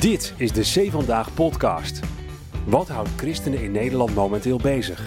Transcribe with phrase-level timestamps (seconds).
[0.00, 2.00] Dit is de C Vandaag podcast.
[2.66, 5.06] Wat houdt christenen in Nederland momenteel bezig?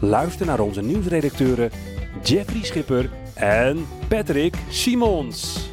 [0.00, 1.70] Luister naar onze nieuwsredacteuren
[2.22, 5.68] Jeffrey Schipper en Patrick Simons.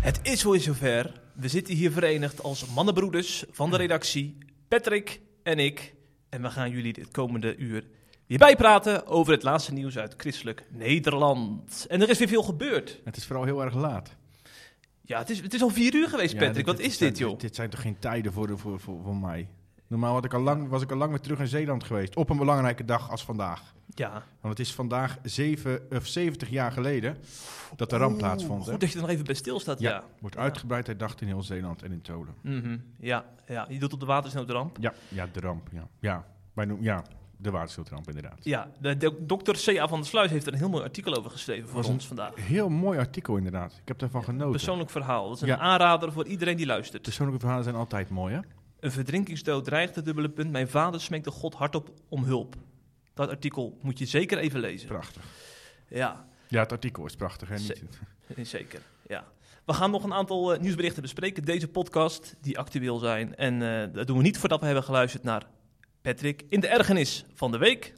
[0.00, 1.20] Het is weer zover.
[1.34, 4.38] We zitten hier verenigd als mannenbroeders van de redactie,
[4.68, 5.94] Patrick en ik.
[6.28, 7.84] En we gaan jullie dit komende uur
[8.26, 11.86] weer bijpraten over het laatste nieuws uit christelijk Nederland.
[11.88, 13.00] En er is weer veel gebeurd.
[13.04, 14.16] Het is vooral heel erg laat.
[15.02, 16.66] Ja, het is, het is al vier uur geweest, Ja, Patrick.
[16.66, 17.38] Wat is dit, joh?
[17.38, 19.48] Dit zijn toch geen tijden voor, voor, voor, voor mij?
[19.86, 22.16] Normaal had ik al lang, was ik al lang weer terug in Zeeland geweest.
[22.16, 23.74] Op een belangrijke dag als vandaag.
[23.94, 27.16] Ja, Want het is vandaag zeven, of 70 jaar geleden
[27.76, 28.64] dat de ramp plaatsvond.
[28.64, 28.70] hè?
[28.70, 29.90] goed dat je er nog even bij stilstaat, ja.
[29.90, 32.34] Ja, wordt uitgebreid herdacht in heel Zeeland en in Tolen.
[32.40, 34.76] Mhm, ja, ja, je doet op de watersnoodramp.
[34.80, 35.68] Ja, ja, de ramp.
[35.72, 37.04] Ja, ja, wij noemen, ja
[37.36, 38.38] de watersnoodramp inderdaad.
[38.44, 39.88] Ja, de, de, dokter C.A.
[39.88, 42.34] van der Sluis heeft er een heel mooi artikel over geschreven voor ons vandaag.
[42.34, 43.72] Heel mooi artikel inderdaad.
[43.72, 44.50] Ik heb daarvan genoten.
[44.50, 45.26] Persoonlijk verhaal.
[45.28, 45.58] Dat is een Ja.
[45.58, 47.02] aanrader voor iedereen die luistert.
[47.02, 48.40] Persoonlijke verhalen zijn altijd mooi, hè?
[48.80, 50.50] Een verdrinkingsdood dreigt het dubbele punt.
[50.50, 52.56] Mijn vader smeekte God hardop om hulp.
[53.14, 54.88] Dat artikel moet je zeker even lezen.
[54.88, 55.22] Prachtig.
[55.88, 57.56] Ja, Ja, het artikel is prachtig, hè?
[58.36, 58.80] Niet, zeker.
[59.08, 59.24] Ja.
[59.64, 61.44] We gaan nog een aantal eh, nieuwsberichten bespreken.
[61.44, 63.36] Deze podcast, die actueel zijn.
[63.36, 65.46] En eh, dat doen we niet voordat we hebben geluisterd naar
[66.04, 67.92] Patrick in de ergernis van de week.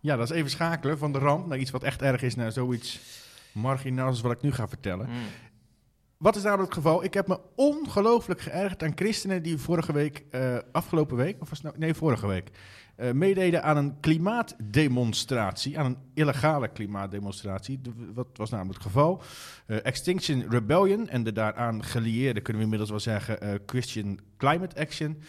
[0.00, 2.52] Ja, dat is even schakelen van de ramp naar iets wat echt erg is, naar
[2.52, 3.00] zoiets
[3.52, 5.08] marginaals als wat ik nu ga vertellen.
[5.08, 5.16] Mm.
[6.20, 7.04] Wat is namelijk het geval?
[7.04, 11.60] Ik heb me ongelooflijk geërgerd aan christenen die vorige week, eh, afgelopen week, of was
[11.60, 12.50] nou, nee, vorige week,
[12.96, 17.80] eh, meededen aan een klimaatdemonstratie, aan een illegale klimaatdemonstratie.
[17.80, 19.22] De- wat was namelijk het geval?
[19.66, 25.22] Eh, Extinction Rebellion en de daaraan gelieerde, kunnen we inmiddels wel zeggen, Christian Climate Action,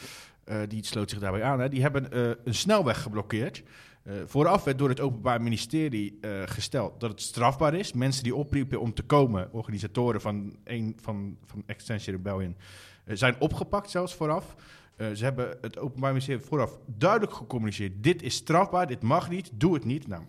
[0.67, 2.17] die sloot zich daarbij aan, hè, die hebben
[2.47, 3.63] een snelweg geblokkeerd.
[4.03, 7.93] Eh, vooraf werd door het Openbaar Ministerie eh, gesteld dat het strafbaar is.
[7.93, 12.55] Mensen die opriepen om te komen, organisatoren van, een, van, van Extension Rebellion,
[13.03, 14.55] eh, zijn opgepakt zelfs vooraf.
[14.95, 18.03] Eh, ze hebben het Openbaar Ministerie vooraf duidelijk gecommuniceerd.
[18.03, 20.07] Dit is strafbaar, dit mag niet, doe het niet.
[20.07, 20.23] Nou,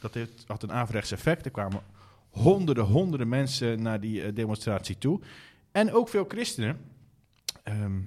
[0.00, 1.44] dat heeft, had een averechts effect.
[1.44, 1.82] Er kwamen
[2.30, 5.20] honderden, honderden mensen naar die demonstratie toe.
[5.72, 6.78] En ook veel christenen.
[7.62, 8.00] Ehm,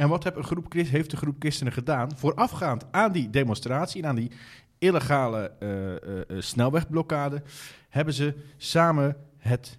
[0.00, 2.16] en wat heb een groep, heeft een groep christenen gedaan?
[2.16, 4.30] Voorafgaand aan die demonstratie en aan die
[4.78, 7.42] illegale eh, eh, eh, snelwegblokkade,
[7.88, 9.78] hebben ze samen het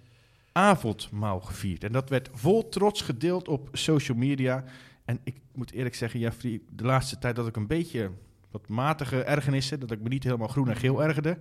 [0.52, 1.84] avondmaal gevierd.
[1.84, 4.64] En dat werd vol trots gedeeld op social media.
[5.04, 8.10] En ik moet eerlijk zeggen, Jeffrey, de laatste tijd dat ik een beetje
[8.50, 11.38] wat matige ergernissen, dat ik me niet helemaal groen en geel ergerde.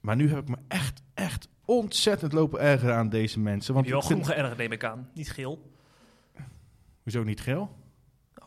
[0.00, 3.74] Maar nu heb ik me echt, echt ontzettend lopen ergeren aan deze mensen.
[3.74, 5.10] Want je wel groen geërgerd, neem ik aan.
[5.14, 5.72] Niet geel.
[7.02, 7.77] Hoezo niet geel?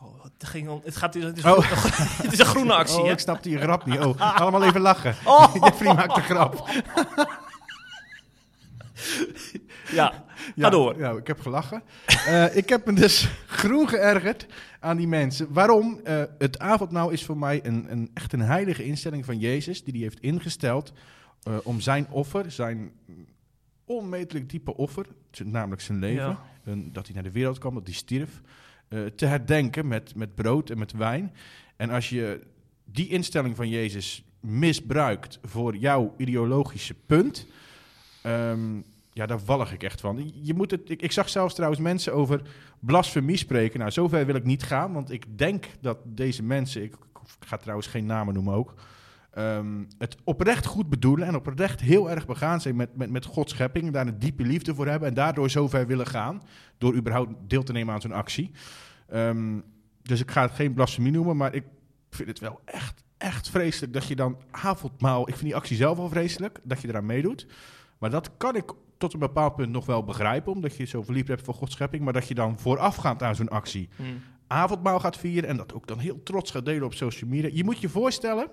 [0.02, 1.58] Oh, het, ging om, het, gaat, het, is, Oh.
[2.22, 3.12] het is een groene actie, Oh, hè?
[3.12, 4.00] ik snapte je grap niet.
[4.00, 5.14] Oh, allemaal even lachen.
[5.24, 5.54] Oh.
[5.64, 6.64] Jeffrey maakt een grap.
[9.92, 10.24] Ja, ga
[10.54, 10.98] Ja, door.
[10.98, 11.82] Ja, ik heb gelachen.
[12.06, 14.46] Eh, ik heb me dus groen geërgerd
[14.80, 15.52] aan die mensen.
[15.52, 16.00] Waarom?
[16.04, 19.84] Eh, het avondmaal is voor mij een, een, echt een heilige instelling van Jezus...
[19.84, 20.92] die hij heeft ingesteld
[21.42, 22.92] eh, om zijn offer, zijn
[23.84, 25.06] onmetelijk diepe offer...
[25.44, 26.38] namelijk zijn leven, Ja.
[26.64, 28.40] een- dat hij naar de wereld kwam, dat hij stierf...
[28.92, 31.32] eh, te herdenken met, met brood en met wijn.
[31.76, 32.40] En als je
[32.84, 37.46] die instelling van Jezus misbruikt voor jouw ideologische punt...
[38.22, 38.80] ehm,
[39.12, 40.32] ja, daar walg ik echt van.
[40.42, 42.42] Je moet het, ik, zag zelfs trouwens mensen over
[42.78, 43.78] blasfemie spreken.
[43.78, 46.94] Nou, zover wil ik niet gaan, want ik denk dat deze mensen, ik
[47.40, 48.74] ga trouwens geen namen noemen ook,
[49.34, 53.52] ehm, het oprecht goed bedoelen en oprecht heel erg begaan zijn met, met, met Gods
[53.52, 56.42] schepping, daar een diepe liefde voor hebben en daardoor zover willen gaan,
[56.78, 58.50] door überhaupt deel te nemen aan zo'n actie.
[59.08, 59.60] Ehm,
[60.02, 61.64] dus ik ga het geen blasfemie noemen, maar ik
[62.10, 65.98] vind het wel echt, echt vreselijk dat je dan avondmaal, ik vind die actie zelf
[65.98, 67.46] al vreselijk, dat je eraan meedoet.
[67.98, 71.28] Maar dat kan ik tot een bepaald punt nog wel begrijpen, omdat je zo verliefd
[71.28, 72.04] hebt voor Gods schepping.
[72.04, 74.06] Maar dat je dan voorafgaand aan zo'n actie Mm.
[74.46, 77.50] avondmaal gaat vieren en dat ook dan heel trots gaat delen op social media.
[77.52, 78.48] Je moet je voorstellen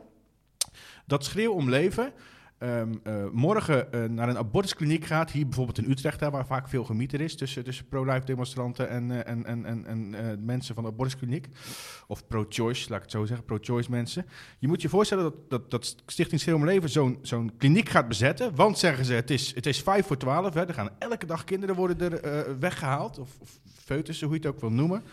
[1.10, 2.14] dat schreeuw om leven
[2.58, 6.68] ehm, eh, morgen eh, naar een abortuskliniek gaat, hier bijvoorbeeld in Utrecht, hè, waar vaak
[6.68, 9.86] veel gemieter is tussen, pro-life demonstranten en, eh, en, en, en,
[10.16, 11.48] en mensen van de abortuskliniek.
[12.08, 14.26] Of pro-choice, laat ik het zo zeggen, pro-choice mensen.
[14.60, 16.90] Je moet je voorstellen dat, dat, dat Stichting Schreeuw om Leven
[17.22, 18.56] zo'n kliniek gaat bezetten.
[18.56, 20.54] Want zeggen ze, het is, het is vijf voor twaalf.
[20.54, 23.20] Hè, er gaan elke dag kinderen worden er eh, weggehaald.
[23.20, 25.04] Of, of foetussen, hoe je het ook wil noemen.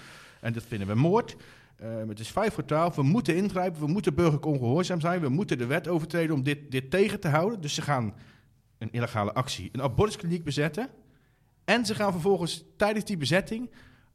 [0.40, 1.36] En dat vinden we moord.
[1.76, 2.94] Eh, het is vijf voor twaalf.
[2.94, 3.80] We moeten ingrijpen.
[3.80, 5.20] We moeten burgerlijk ongehoorzaam zijn.
[5.20, 7.60] We moeten de wet overtreden om dit, dit tegen te houden.
[7.60, 8.14] Dus ze gaan
[8.78, 10.88] een illegale actie, een abortuskliniek bezetten.
[11.64, 13.70] En ze gaan vervolgens tijdens die bezetting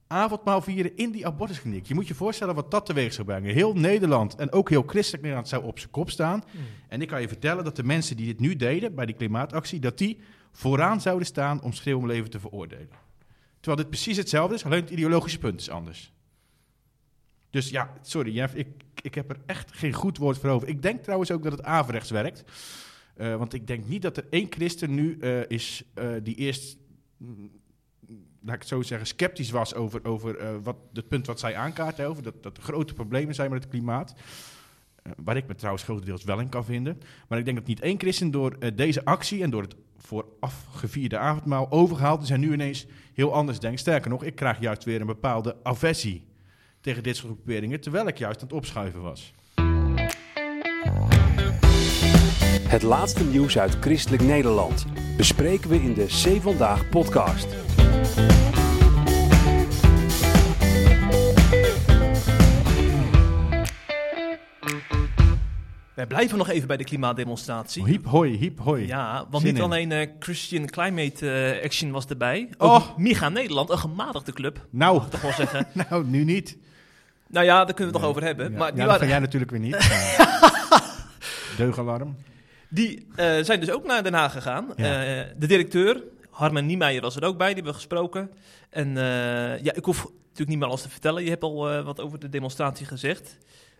[0.07, 1.85] avondmaal vieren in die abortuskliniek.
[1.85, 3.53] Je moet je voorstellen wat dat teweeg zou brengen.
[3.53, 6.43] Heel Nederland en ook heel christelijk Nederland zou op zijn kop staan.
[6.87, 9.79] En ik kan je vertellen dat de mensen die dit nu deden bij die klimaatactie,
[9.79, 10.19] dat die
[10.51, 12.89] vooraan zouden staan om schreeuw om leven te veroordelen.
[13.59, 16.13] Terwijl dit precies hetzelfde is, alleen het ideologische punt is anders.
[17.51, 18.68] Dus ja, sorry Jeff, ik,
[19.01, 20.68] ik heb er echt geen goed woord voor over.
[20.68, 22.44] Ik denk trouwens ook dat het averechts werkt.
[23.18, 26.77] Uh, want ik denk niet dat er één christen nu uh, is uh, die eerst,
[27.18, 27.51] mm,
[28.42, 32.07] laat ik het zo zeggen, sceptisch was over, over wat, het punt wat zij aankaarten.
[32.07, 34.15] Over dat, dat er grote problemen zijn met het klimaat.
[35.24, 37.00] waar ik me trouwens grotendeels wel in kan vinden.
[37.27, 41.18] Maar ik denk dat niet één christen door deze actie en door het vooraf gevierde
[41.18, 43.80] avondmaal overgehaald is en nu ineens heel anders denkt.
[43.80, 46.30] Sterker nog, ik krijg juist weer een bepaalde aversie
[46.81, 49.33] tegen dit soort groeperingen, terwijl ik juist aan het opschuiven was.
[52.68, 54.86] Het laatste nieuws uit christelijk Nederland
[55.18, 57.48] bespreken we in de C Vandaag podcast.
[65.94, 67.86] Wij blijven nog even bij de klimaatdemonstratie.
[67.86, 68.88] Hiep hoi, hiep hoi.
[68.88, 69.62] Ja, want Zin niet in.
[69.68, 72.50] alleen eh, Christian Climate eh, Action was erbij.
[72.57, 72.98] Ook Oh.
[72.98, 74.68] Miga Nederland, een gematigde club.
[74.69, 75.68] Nou, toch wel zeggen.
[75.89, 76.57] nou, nu niet.
[77.31, 78.51] Nou ja, daar kunnen we het toch over hebben.
[78.54, 79.78] Maar die, dat waren, ga jij natuurlijk weer niet.
[81.57, 82.16] Deugalarm.
[82.69, 84.75] die eh, zijn dus ook naar Den Haag gegaan.
[84.75, 84.86] Eh,
[85.38, 87.48] de directeur, Harmen Niemeyer, was er ook bij.
[87.48, 88.31] Die hebben we gesproken.
[88.69, 91.24] En eh, ja, ik hoef natuurlijk niet meer alles te vertellen.
[91.24, 93.38] Je hebt al wat over de demonstratie gezegd.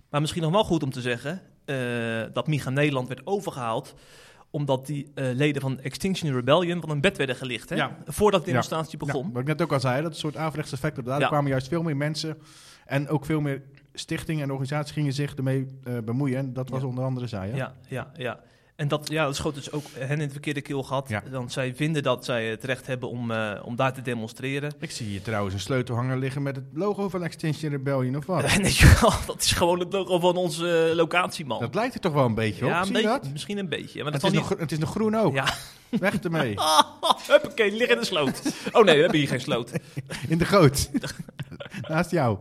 [0.10, 1.42] Maar misschien nog wel goed om te zeggen
[2.34, 3.94] dat Miga Nederland werd overgehaald
[4.50, 7.70] omdat die leden van Extinction Rebellion van hun bed werden gelicht.
[7.70, 7.76] Hè?
[7.76, 7.98] Ja.
[8.06, 9.26] Voordat de demonstratie begon.
[9.26, 11.06] Ja, wat ik net ook al zei, dat een soort averechts effect.
[11.06, 11.28] Daar Ja.
[11.28, 12.38] kwamen juist veel meer mensen
[12.92, 13.62] en ook veel meer
[13.94, 16.38] stichtingen en organisaties gingen zich ermee eh, bemoeien.
[16.38, 16.88] En dat was Ja.
[16.88, 17.50] onder andere zij.
[17.50, 17.56] Hè?
[17.56, 18.40] Ja, ja, ja.
[18.82, 21.10] En dat, ja, dat schoot dus ook hen in het verkeerde keel gehad.
[21.10, 21.24] Ja.
[21.32, 24.74] Want zij vinden dat zij het recht hebben om, eh, om daar te demonstreren.
[24.80, 28.42] Ik zie hier trouwens een sleutelhanger liggen met het logo van Extinction Rebellion of wat.
[29.02, 31.60] Wel, dat is gewoon het logo van onze locatieman.
[31.60, 33.32] Dat lijkt er toch wel een beetje op, ja, een zie je dat?
[33.32, 34.04] misschien een beetje.
[34.04, 35.34] Maar Het is, nog, het is nog groen ook.
[35.34, 35.54] Ja.
[35.90, 36.56] Weg ermee.
[37.28, 38.42] Huppakee, liggen in de sloot.
[38.72, 39.72] Oh nee, we hebben hier geen sloot.
[40.28, 40.90] In de goot.
[41.88, 42.38] Naast jou.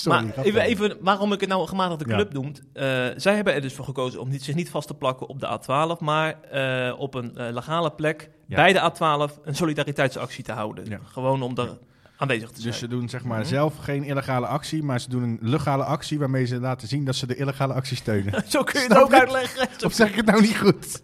[0.00, 0.24] Sorry.
[0.24, 2.14] maar even, even waarom ik het nou een gematigde Ja.
[2.14, 2.52] club noem.
[2.72, 2.84] Eh,
[3.16, 5.46] zij hebben er dus voor gekozen om niet, zich niet vast te plakken op de
[5.60, 8.56] A12, maar eh, op een eh, legale plek Ja.
[8.56, 10.84] bij de A12 een solidariteitsactie te houden.
[10.88, 10.98] Ja.
[11.04, 11.68] Gewoon om daar
[12.16, 12.66] aanwezig te zijn.
[12.70, 13.48] Dus ze doen zeg maar Mhm.
[13.48, 17.16] zelf geen illegale actie, maar ze doen een legale actie waarmee ze laten zien dat
[17.16, 18.42] ze de illegale actie steunen.
[18.48, 19.68] Zo kun je Snap het ook uitleggen.
[19.86, 21.02] Of zeg ik het nou niet goed?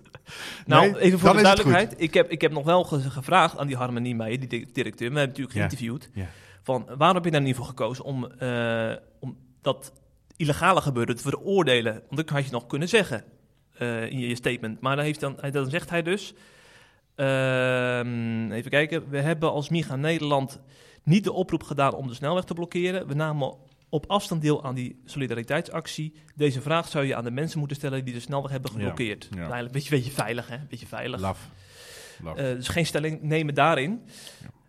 [0.67, 1.64] Nou, Nee, even voor de is het goed.
[1.64, 1.94] duidelijkheid.
[2.08, 5.12] Ik heb, ik heb nog wel ge- gevraagd aan die Harmonie Meijer, die di- directeur.
[5.12, 5.61] We hebben natuurlijk Ja.
[5.61, 6.11] geïnterviewd.
[6.14, 6.26] Ja.
[6.64, 9.93] Van, waarom heb je daar niet voor gekozen om, eh, om dat
[10.37, 11.93] illegale gebeuren te veroordelen?
[11.93, 13.25] Want dat had je nog kunnen zeggen
[13.78, 14.81] eh, in je statement.
[14.81, 16.34] Maar dan, heeft dan, dan zegt hij dus...
[17.14, 19.08] ehm, even kijken.
[19.11, 20.61] We hebben als MIGA Nederland
[21.02, 23.06] niet de oproep gedaan om de snelweg te blokkeren.
[23.06, 23.55] We namen
[23.88, 26.14] op afstand deel aan die solidariteitsactie.
[26.34, 29.28] Deze vraag zou je aan de mensen moeten stellen die de snelweg hebben Ja, geblokkeerd.
[29.37, 29.58] ja.
[29.58, 30.56] Een beetje, beetje veilig, hè?
[30.69, 31.20] Beetje veilig.
[31.20, 31.49] Laf.
[32.22, 32.37] Laf.
[32.37, 34.02] Eh, dus geen stelling nemen daarin.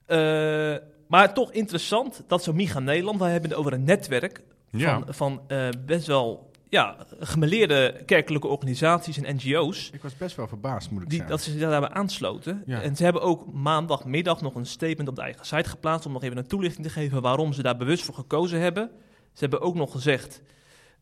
[0.05, 0.75] Eh,
[1.07, 4.99] maar toch interessant dat zo Miga Nederland, we hebben het over een netwerk Ja.
[4.99, 9.89] van, van eh, best wel ja, gemeleerde kerkelijke organisaties en NGO's.
[9.93, 11.35] ik was best wel verbaasd, moet ik Die, zeggen.
[11.35, 12.63] dat ze zich daarbij aansloten.
[12.65, 12.81] Ja.
[12.81, 16.05] En ze hebben ook maandagmiddag nog een statement op de eigen site geplaatst.
[16.05, 18.89] om nog even een toelichting te geven waarom ze daar bewust voor gekozen hebben.
[19.33, 20.41] Ze hebben ook nog gezegd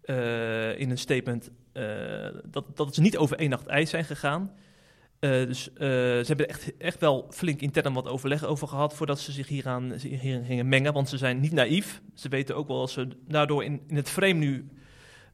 [0.02, 1.84] eh, in een statement eh,
[2.46, 4.52] dat, dat ze niet over één nacht ijs zijn gegaan.
[5.24, 9.20] Eh, dus eh, ze hebben echt, echt wel flink intern wat overleg over gehad voordat
[9.20, 10.94] ze zich hieraan, hierin gingen mengen.
[10.94, 12.02] Want ze zijn niet naïef.
[12.14, 14.68] Ze weten ook wel dat ze daardoor in, in het frame nu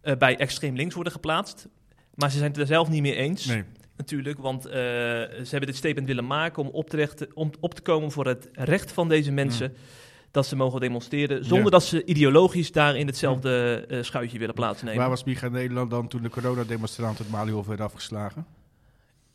[0.01, 1.67] eh, bij extreem links worden geplaatst.
[2.13, 3.63] Maar ze zijn het er zelf niet mee eens Nee.
[3.97, 7.81] natuurlijk, want ze hebben dit statement willen maken om op te, rechten- om op te
[7.81, 9.73] komen voor het recht van deze mensen
[10.31, 11.69] dat ze mogen demonstreren, zonder Ja.
[11.71, 14.99] dat ze ideologisch daar in hetzelfde eh, schuitje willen plaatsnemen.
[14.99, 18.45] Waar was Micha Nederland dan toen de coronademonstrant het Malihof werd afgeslagen?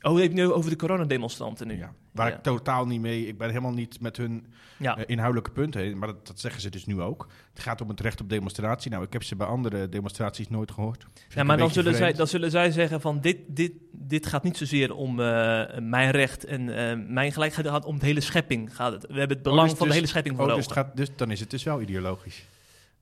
[0.04, 1.76] Oh, je hebt nu over de coronademonstranten nu.
[1.76, 1.92] Ja.
[2.12, 2.34] Waar Ja.
[2.36, 3.26] ik totaal niet mee...
[3.26, 4.46] Ik ben helemaal niet met hun
[4.78, 4.96] Ja.
[4.96, 5.98] eh, inhoudelijke punten.
[5.98, 7.28] Maar dat, dat zeggen ze dus nu ook.
[7.52, 8.90] Het gaat om het recht op demonstratie.
[8.90, 11.06] Nou, ik heb ze bij andere demonstraties nooit gehoord.
[11.28, 14.56] Ja, maar dan zullen, zij, dan zullen zij zeggen van dit, dit, dit gaat niet
[14.56, 18.76] zozeer om eh, mijn recht en eh, mijn gelijkheid, het gaat om de hele schepping.
[18.76, 19.02] Gaat het.
[19.06, 21.08] We hebben het belang dus- van de dus- hele schepping voor Oh, dus, gaat, dus
[21.16, 22.44] dan is het dus wel ideologisch.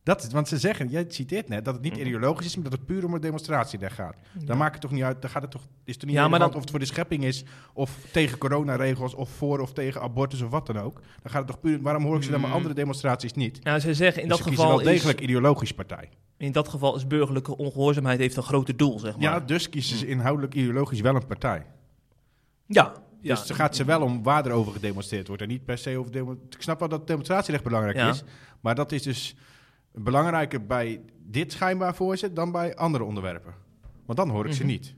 [0.04, 2.00] Dat is, want ze zeggen, jij citeert net, dat het niet Mhm.
[2.06, 4.16] ideologisch is, maar dat het puur om een demonstratiedag gaat.
[4.44, 6.30] Dan maakt het toch niet uit, dan gaat het toch, is het niet Ja, maar
[6.30, 10.00] relevant dan- of het voor de schepping is, of tegen coronaregels, of voor of tegen
[10.00, 10.94] abortus of wat dan ook.
[10.94, 12.56] Dan gaat het toch puur, waarom hoor ik ze dan maar Mm.
[12.56, 13.58] andere demonstraties niet?
[13.62, 16.08] Ja, ze zeggen in Dus dat, geval wel degelijk is, ideologisch partij.
[16.36, 19.22] in dat geval is burgerlijke ongehoorzaamheid heeft een groter doel, zeg maar.
[19.22, 21.66] Ja, dus kiezen ze inhoudelijk ideologisch wel een partij.
[22.66, 22.92] ja.
[23.20, 23.34] ja.
[23.34, 25.98] Dus het gaat ze wel om waar er over gedemonstreerd wordt en niet per se
[25.98, 26.12] over
[26.50, 28.08] Ik snap wel dat demonstratierecht belangrijk Ja.
[28.08, 28.22] is,
[28.60, 29.34] maar dat is dus
[29.94, 33.54] belangrijker bij dit schijnbaar voor ze dan bij andere onderwerpen.
[34.06, 34.70] Want dan hoor ik ze Mhm.
[34.70, 34.94] niet.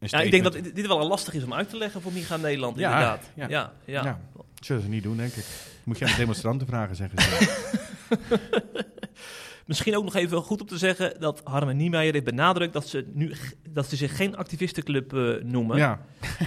[0.00, 2.78] Ja, ik denk dat dit wel lastig is om uit te leggen voor Micha Nederland,
[2.78, 3.30] Ja, inderdaad.
[3.34, 3.48] ja.
[3.48, 4.02] Ja, ja.
[4.04, 4.20] Ja.
[4.60, 5.44] zullen ze niet doen, denk ik.
[5.84, 7.72] Moet je aan de demonstranten vragen, zeggen ze.
[9.66, 13.06] Misschien ook nog even goed om te zeggen dat Harmen Niemeyer heeft benadrukt dat ze,
[13.12, 13.34] nu,
[13.70, 15.76] dat ze zich geen activistenclub eh, noemen.
[15.76, 16.00] Ja.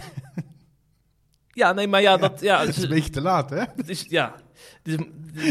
[1.52, 3.64] Ja, nee, maar ja, dat, ja, het is een beetje te laat, hè?
[3.76, 4.36] het is, ja.
[4.84, 4.96] Is-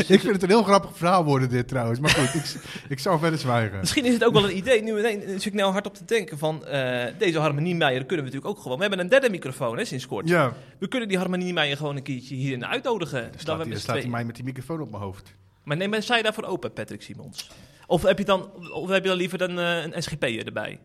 [0.09, 2.01] Ik vind het een heel grappig verhaal worden, dit trouwens.
[2.01, 2.55] Maar goed, ik,
[2.95, 3.79] ik zal verder zwijgen.
[3.79, 6.05] Misschien is het ook wel een idee, nu ineens zit ik nou hard op te
[6.05, 8.77] denken van eh, deze Harmonie Meijer kunnen we natuurlijk ook gewoon.
[8.77, 10.29] We hebben een derde microfoon hè, sinds kort.
[10.29, 13.21] Ja, We kunnen die Harmonie Meijer gewoon een keertje hierin uitnodigen.
[13.45, 15.35] dan met dan hij mij met die microfoon op mijn hoofd.
[15.65, 17.51] Maar neem zij daarvoor open, Patrick Simons?
[17.87, 20.79] Of heb je dan, of heb je dan liever een, eh, een SGP'er erbij?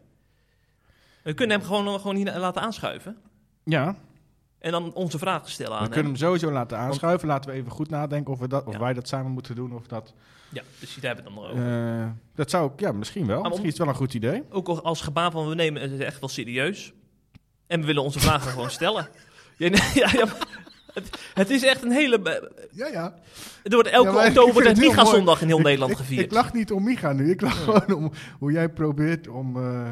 [1.24, 3.18] We kunnen hem gewoon, gewoon hier laten aanschuiven.
[3.64, 3.96] Ja,
[4.62, 7.28] En dan onze vragen stellen aan we kunnen hem sowieso laten aanschuiven.
[7.28, 8.80] Laten we even goed nadenken of, we dat, of Ja.
[8.80, 9.74] wij dat samen moeten doen.
[9.74, 10.14] Of dat,
[10.50, 12.02] Ja, dus daar hebben we het dan nog over.
[12.02, 13.38] Eh, dat zou ik, ja, misschien wel.
[13.38, 14.44] om- Misschien is het wel een goed idee.
[14.50, 16.94] Ook al als gebaar van we nemen het echt wel serieus.
[17.68, 19.08] En we willen onze vragen gewoon stellen.
[19.58, 20.48] Ja, nee, ja, ja, maar
[20.94, 22.50] het, het is echt een hele...
[22.72, 23.16] Ja, ja.
[23.64, 24.78] Er wordt elke Ja, maar oktober de het.
[24.78, 26.26] Miga-zondag in heel Ik- Nederland ik, gevierd.
[26.26, 27.30] Ik lach niet om Micha nu.
[27.32, 29.90] Ik lach gewoon om hoe jij probeert om eh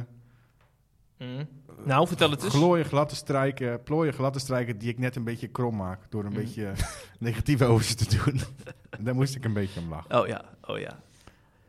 [1.17, 1.47] Mm.
[1.83, 2.53] Nou, vertel het eens.
[2.53, 5.99] glooien glad te strijken, plooien glad te strijken die ik net een beetje krom maak.
[6.09, 6.35] Door een Mm.
[6.35, 6.71] beetje
[7.19, 8.41] negatief over ze te doen.
[9.05, 10.21] Daar moest ik een beetje om lachen.
[10.21, 10.99] Oh ja, oh ja.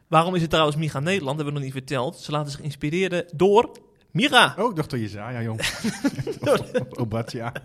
[0.07, 1.37] Waarom is het trouwens Miga Nederland?
[1.37, 2.17] Dat hebben we nog niet verteld.
[2.17, 3.71] Ze laten zich inspireren door
[4.11, 4.55] Miga.
[4.59, 5.61] Oh, ik dacht door Jezaja, jong.
[7.01, 7.53] Obatja.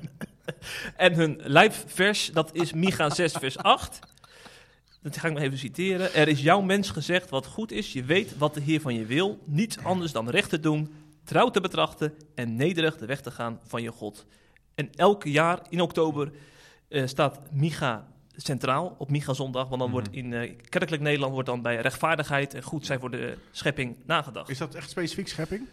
[0.97, 3.99] En hun live vers, dat is Micha 6 vers 8.
[5.01, 6.13] Dat ga ik maar even citeren.
[6.13, 7.93] Er is jouw mens gezegd wat goed is.
[7.93, 9.39] Je weet wat de Heer van je wil.
[9.45, 10.93] Niets anders dan recht te doen,
[11.25, 14.25] trouw te betrachten en nederig de weg te gaan van je God.
[14.75, 16.31] En elk jaar in oktober
[16.87, 19.67] eh, staat Micha centraal op Micha zondag.
[19.67, 23.11] Want dan wordt in eh, kerkelijk Nederland wordt dan bij rechtvaardigheid en goed zijn voor
[23.11, 24.49] de schepping nagedacht.
[24.49, 25.67] Is dat echt specifiek schepping?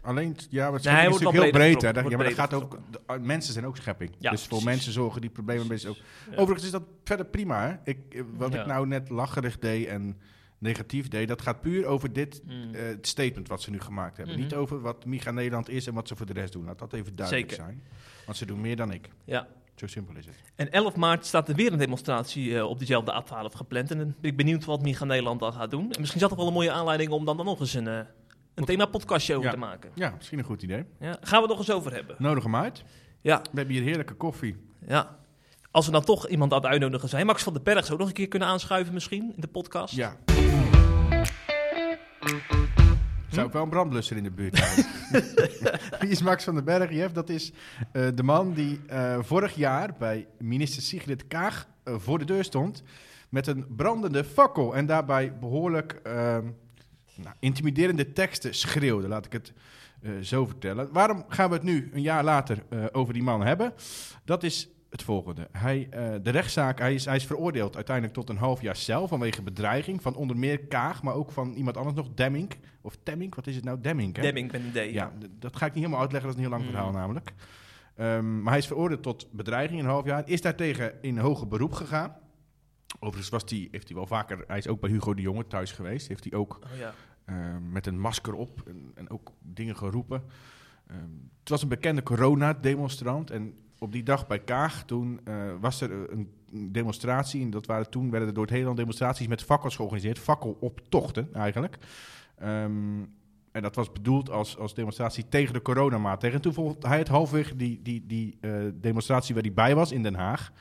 [0.00, 1.82] Alleen, ja, het Nee, is heel breder breed.
[1.82, 1.88] Hè?
[1.90, 4.10] Ja, maar dat gaat ook, de- mensen zijn ook schepping.
[4.18, 4.66] Ja, dus voor precies.
[4.66, 5.96] mensen zorgen die problemen best ook.
[6.30, 6.36] Ja.
[6.36, 7.66] Overigens is dat verder prima.
[7.68, 7.90] Hè?
[7.90, 8.60] Ik, eh, wat Ja.
[8.60, 10.20] ik nou net lacherig deed en
[10.62, 12.74] negatief deed, dat gaat puur over dit Mm.
[12.74, 14.34] eh, statement wat ze nu gemaakt hebben.
[14.34, 14.42] Mhm.
[14.44, 16.64] Niet over wat Miga Nederland is en wat ze voor de rest doen.
[16.64, 17.64] Laat dat even duidelijk Zeker.
[17.64, 17.82] zijn.
[18.26, 19.08] Want ze doen meer dan ik.
[19.24, 19.48] Ja.
[19.76, 20.34] Zo simpel is het.
[20.56, 23.90] En 11 maart staat er weer een demonstratie eh, op diezelfde A12 gepland.
[23.90, 25.90] En dan ben ik benieuwd wat Miga Nederland dan gaat doen.
[25.92, 27.98] En misschien zat er wel een mooie aanleiding om dan, dan nog eens een, eh,
[28.54, 29.52] een thema-podcastje over Ja.
[29.52, 29.90] te maken.
[29.94, 30.84] Ja, misschien een goed idee.
[31.00, 32.16] Ja, gaan we het nog eens over hebben.
[32.18, 32.84] Nodig hem uit.
[33.20, 34.56] Ja, We hebben hier heerlijke koffie.
[34.86, 35.18] ja.
[35.72, 37.26] Als we dan toch iemand aan het uitnodigen zijn.
[37.26, 39.94] Max van den Berg zou nog een keer kunnen aanschuiven misschien in de podcast.
[39.94, 40.16] Ja.
[43.28, 44.84] Zou ik wel een brandblusser in de buurt houden.
[46.00, 47.12] Wie is Max van den Berg, Jeff?
[47.12, 47.52] Dat is
[47.92, 52.44] eh, de man die eh, vorig jaar bij minister Sigrid Kaag eh, voor de deur
[52.44, 52.82] stond
[53.28, 56.46] met een brandende fakkel en daarbij behoorlijk ehm,
[57.14, 59.52] nou, intimiderende teksten schreeuwde, laat ik het
[60.22, 60.92] zo vertellen.
[60.92, 62.62] Waarom gaan we het nu, een jaar later,
[62.92, 63.72] over die man hebben?
[64.24, 65.48] Dat is het volgende.
[65.52, 69.08] Hij, eh, de rechtszaak, hij is, hij is veroordeeld uiteindelijk tot een half jaar cel
[69.08, 72.50] vanwege bedreiging van onder meer Kaag, maar ook van iemand anders nog, Demming.
[72.80, 73.80] Of Temming, wat is het nou?
[73.80, 74.22] Demming, hè?
[74.22, 74.92] Demming met een D.
[74.92, 76.74] Ja, dat ga ik niet helemaal uitleggen, dat is een heel lang Mm.
[76.76, 77.32] verhaal namelijk.
[77.96, 80.28] Ehm, maar hij is veroordeeld tot bedreiging een half jaar.
[80.28, 82.16] Is daartegen in hoger beroep gegaan.
[83.00, 85.72] Overigens was die, heeft hij wel vaker, hij is ook bij Hugo de Jonge thuis
[85.72, 86.08] geweest.
[86.08, 86.94] Heeft hij ook Oh, ja.
[87.24, 90.22] ehm, met een masker op en, en ook dingen geroepen.
[90.86, 90.98] Ehm,
[91.40, 93.30] het was een bekende corona-demonstrant.
[93.30, 96.30] En op die dag bij Kaag, toen eh, was er een
[96.72, 97.42] demonstratie.
[97.42, 100.18] En dat waren toen werden er door het hele land demonstraties met fakkels georganiseerd.
[100.18, 101.78] Fakkeloptochten eigenlijk.
[102.38, 103.02] Ehm,
[103.52, 106.44] en dat was bedoeld als, als demonstratie tegen de coronamaatregelen.
[106.44, 109.92] En toen vond hij het halfweg die, die, die eh, demonstratie waar hij bij was
[109.92, 110.52] in Den Haag.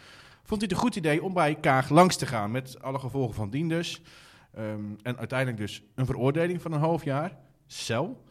[0.43, 2.51] Vond hij het een goed idee om bij Kaag langs te gaan.
[2.51, 4.01] Met alle gevolgen van dien dus.
[4.53, 7.37] Ehm, en uiteindelijk dus een veroordeling van een half jaar
[7.67, 8.23] cel.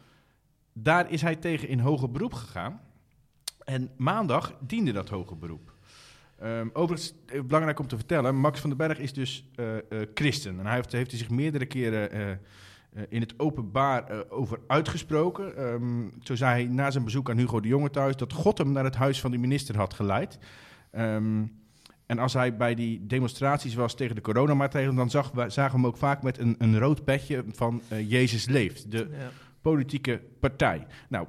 [0.73, 2.80] Daar is hij tegen in hoger beroep gegaan.
[3.71, 5.73] En maandag diende dat hoger beroep.
[6.39, 9.83] Ehm, overigens, eh, belangrijk om te vertellen, Max van den Berg is dus eh, eh,
[10.15, 10.59] christen.
[10.59, 12.39] En hij heeft, heeft hij zich meerdere keren
[13.09, 15.57] in het openbaar over uitgesproken.
[15.57, 18.73] Ehm, zo zei hij na zijn bezoek aan Hugo de Jonge thuis dat God hem
[18.73, 20.39] naar het huis van de minister had geleid.
[20.91, 21.45] Ehm,
[22.07, 25.87] En als hij bij die demonstraties was tegen de coronamaatregelen, dan zag, zagen we hem
[25.87, 29.31] ook vaak met een, een rood petje van Jezus leeft, de Ja.
[29.61, 30.87] politieke partij.
[31.09, 31.27] Nou,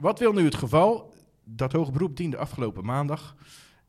[0.00, 1.12] wat wil nu het geval?
[1.50, 3.36] Dat hoge beroep diende afgelopen maandag.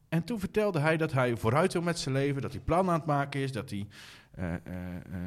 [0.10, 3.00] En toen vertelde hij dat hij vooruit wil met zijn leven, dat hij plannen aan
[3.00, 3.88] het maken is, dat hij
[4.32, 5.22] eh, eh, eh,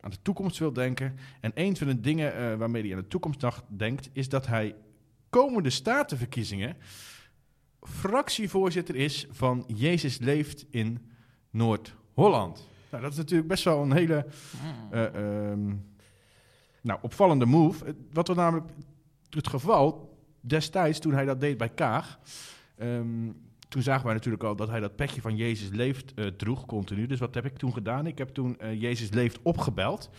[0.00, 1.16] aan de toekomst wil denken.
[1.40, 4.74] En een van de dingen waarmee hij aan de toekomst dacht- denkt, is dat hij
[5.30, 6.76] komende statenverkiezingen
[7.82, 11.10] fractievoorzitter is van Jezus leeft in
[11.50, 12.68] Noord-Holland.
[12.90, 14.26] Nou, dat is natuurlijk best wel een hele
[14.90, 15.74] eh, ehm,
[16.80, 17.96] nou, opvallende move.
[18.12, 18.66] Wat was namelijk
[19.30, 20.07] het geval
[20.48, 22.18] destijds toen hij dat deed bij Kaag.
[22.78, 23.30] ehm,
[23.68, 27.06] toen zagen wij natuurlijk al dat hij dat petje van Jezus leeft eh, droeg continu.
[27.06, 28.06] Dus wat heb ik toen gedaan?
[28.06, 30.10] Ik heb toen eh, Jezus leeft opgebeld.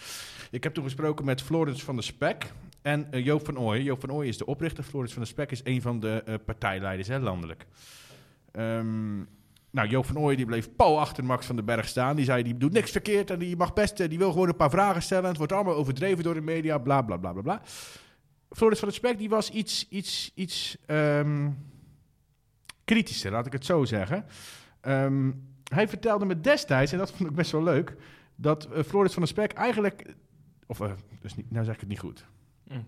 [0.52, 3.84] Ik heb toen gesproken met Florence van der Spek en eh, Joop van Ooyen.
[3.84, 4.84] Joop van Ooyen is de oprichter.
[4.84, 7.66] Florence van der Spek is een van de partijleiders, hè, landelijk.
[8.52, 9.18] Ehm,
[9.72, 12.16] nou, Joop van Ooyen die bleef pal achter Max van den Berg staan.
[12.16, 14.70] Die zei, die doet niks verkeerd en die mag best, die wil gewoon een paar
[14.70, 15.30] vragen stellen.
[15.30, 17.62] Het wordt allemaal overdreven door de media, bla bla bla bla bla.
[18.50, 21.50] Florence van der Spek die was iets, iets, iets ehm,
[22.86, 24.26] kritischer, laat ik het zo zeggen.
[24.82, 25.32] Ehm,
[25.64, 27.96] hij vertelde me destijds, en dat vond ik best wel leuk,
[28.36, 30.16] dat eh, Floris van der Spek eigenlijk...
[30.66, 30.92] Of, eh,
[31.22, 32.26] dus niet, nou zeg ik het niet goed.
[32.68, 32.88] Mm.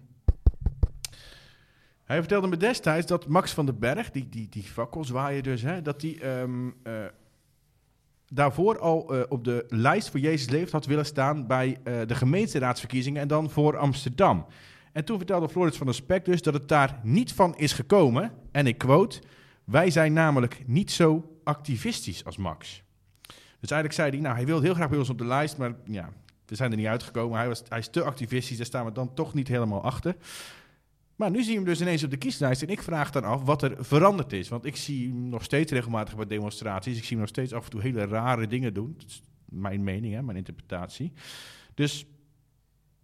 [2.03, 5.82] Hij vertelde me destijds dat Max van den Berg, die, die, die fakkelzwaaier dus, hè,
[5.82, 7.06] dat die ehm, eh,
[8.27, 13.27] daarvoor al op de lijst voor Jezus Leeft had willen staan bij de gemeenteraadsverkiezingen en
[13.27, 14.46] dan voor Amsterdam.
[14.91, 18.31] En toen vertelde Floris van der Spek dus dat het daar niet van is gekomen.
[18.51, 19.19] En ik quote,
[19.63, 22.83] wij zijn namelijk niet zo activistisch als Max.
[23.60, 25.75] Dus eigenlijk zei hij, nou hij wilde heel graag bij ons op de lijst, maar
[25.86, 26.13] ja,
[26.45, 27.38] we zijn er niet uitgekomen.
[27.38, 30.15] Hij, was, hij is te activistisch, daar staan we dan toch niet helemaal achter.
[31.15, 33.41] Maar nu zie je hem dus ineens op de kieslijst en ik vraag dan af
[33.43, 34.50] wat er veranderd is.
[34.50, 36.98] Want ik zie hem nog steeds regelmatig bij demonstraties.
[36.98, 38.93] Ik zie hem nog steeds af en toe hele rare dingen doen.
[38.98, 41.12] Dat is mijn mening, hè, mijn interpretatie.
[41.74, 42.05] Dus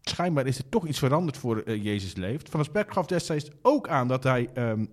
[0.09, 2.49] schijnbaar is er toch iets veranderd voor eh, Jezus leeft.
[2.49, 4.85] Van Spek gaf destijds ook aan dat hij ehm,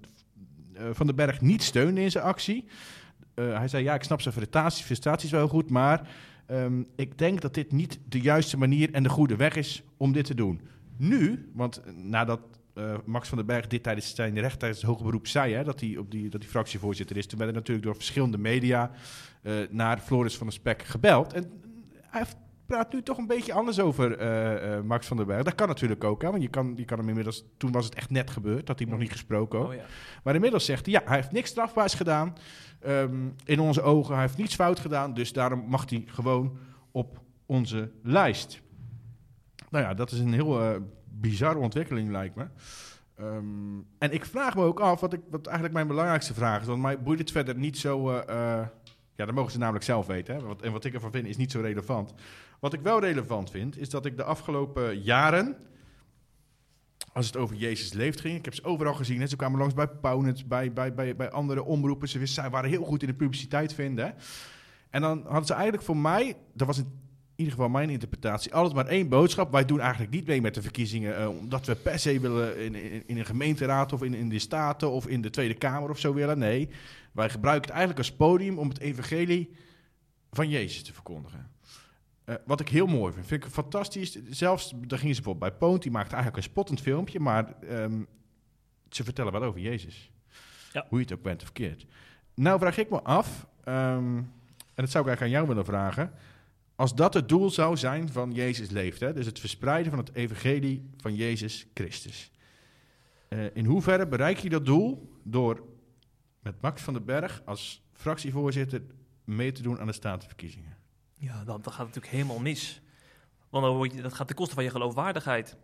[0.73, 2.64] eh, Van den Berg niet steunde in zijn actie.
[3.35, 6.09] Eh, hij zei, ja, ik snap zijn frustraties, frustraties wel goed, maar
[6.47, 10.12] ehm, ik denk dat dit niet de juiste manier en de goede weg is om
[10.12, 10.61] dit te doen.
[10.97, 12.40] Nu, want nadat
[13.05, 15.81] Max van den Berg dit tijdens zijn recht tijdens het hoge beroep zei, hè, dat,
[15.81, 18.90] hij op die, dat hij fractievoorzitter is, toen werd er natuurlijk door verschillende media
[19.70, 21.33] naar Floris van der Spek gebeld.
[21.33, 21.50] En
[22.00, 25.42] hij heeft- praat nu toch een beetje anders over eh, eh, Max van den Berg.
[25.42, 27.44] Dat kan natuurlijk ook, hè, want je kan, je kan hem inmiddels...
[27.57, 29.66] Toen was het echt net gebeurd, dat hij nog niet gesproken.
[29.66, 29.85] Oh, ja.
[30.24, 32.37] Maar inmiddels zegt hij, ja, hij heeft niks strafbaars gedaan.
[32.81, 35.14] ehm, in onze ogen, hij heeft niets fout gedaan.
[35.14, 36.59] Dus daarom mag hij gewoon
[36.90, 38.62] op onze lijst.
[39.70, 42.46] Nou ja, dat is een heel eh, bizarre ontwikkeling, lijkt me.
[43.16, 46.66] Ehm, en ik vraag me ook af, wat, ik, wat eigenlijk mijn belangrijkste vraag is.
[46.66, 48.22] Want mij boeit het verder niet zo...
[49.16, 50.35] ja, dat mogen ze namelijk zelf weten.
[50.35, 50.40] Hè?
[50.61, 52.14] En wat ik ervan vind is niet zo relevant.
[52.61, 55.57] Wat ik wel relevant vind, is dat ik de afgelopen jaren...
[57.12, 59.29] Als het over Jezus leeft ging, ik heb ze overal gezien.
[59.29, 62.09] Ze kwamen langs bij Paunet, bij, bij, bij, bij andere omroepen.
[62.09, 64.14] Ze zij waren heel goed in de publiciteit vinden.
[64.90, 66.87] En dan hadden ze eigenlijk voor mij, dat was in
[67.37, 69.53] ieder geval mijn interpretatie, altijd maar één boodschap.
[69.53, 72.74] Wij doen eigenlijk niet mee met de verkiezingen, eh, omdat we per se willen in,
[72.74, 75.98] in, in een gemeenteraad of in, in de Staten of in de Tweede Kamer of
[75.98, 76.38] zo willen.
[76.38, 76.68] Nee,
[77.14, 79.57] wij gebruiken het eigenlijk als podium om het evangelie
[80.31, 81.50] van Jezus te verkondigen.
[82.24, 84.18] Eh, wat ik heel mooi vind, vind ik fantastisch.
[84.31, 88.03] Zelfs, daar gingen ze bijvoorbeeld bij Poont, die maakte eigenlijk een spottend filmpje, maar ehm,
[88.88, 90.11] ze vertellen wel over Jezus.
[90.72, 90.87] Ja.
[90.88, 91.87] Hoe je het ook bent of verkeerd.
[92.35, 94.16] Nou vraag ik me af, ehm,
[94.74, 96.12] en dat zou ik eigenlijk aan jou willen vragen.
[96.77, 100.14] Als dat het doel zou zijn van Jezus leeft, hè, dus het verspreiden van het
[100.14, 102.31] evangelie van Jezus Christus.
[103.29, 105.62] Eh, in hoeverre bereik je dat doel door
[106.44, 108.83] met Max van den Berg als fractievoorzitter
[109.24, 110.76] mee te doen aan de statenverkiezingen?
[111.14, 112.80] Ja, dan, dan gaat het natuurlijk helemaal mis.
[113.50, 115.57] Want dan word je, dat gaat ten koste van je geloofwaardigheid.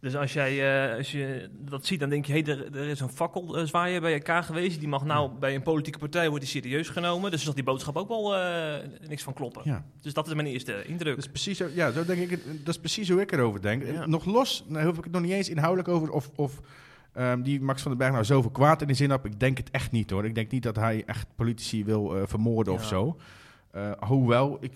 [0.00, 2.88] Dus als jij eh, als je dat ziet, dan denk je, hé, hey, er, er
[2.88, 4.78] is een fakkelzwaaier bij elkaar geweest.
[4.78, 7.30] Die mag nou bij een politieke partij wordt die serieus genomen.
[7.30, 9.62] Dus zal die boodschap ook wel eh, niks van kloppen.
[9.64, 9.84] Ja.
[10.00, 11.14] Dus dat is mijn eerste indruk.
[11.14, 13.86] Dat is precies ja, zo denk ik, dat is precies hoe ik erover denk.
[13.86, 14.06] Ja.
[14.06, 16.60] Nog los, nou hoef ik het nog niet eens inhoudelijk over of, of
[17.18, 19.24] ehm, die Max van den Berg nou zoveel kwaad in de zin had.
[19.24, 20.24] Ik denk het echt niet hoor.
[20.24, 23.16] Ik denk niet dat hij echt politici wil eh, vermoorden of zo.
[23.70, 24.72] Eh, hoewel, ik,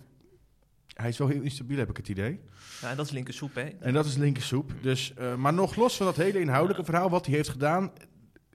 [0.95, 2.41] hij is wel heel instabiel heb ik het idee.
[2.81, 3.63] ja, en dat is linkersoep, hè?
[3.81, 4.73] En dat is linkersoep.
[4.81, 7.91] Dus, eh, maar nog los van dat hele inhoudelijke verhaal wat hij heeft gedaan.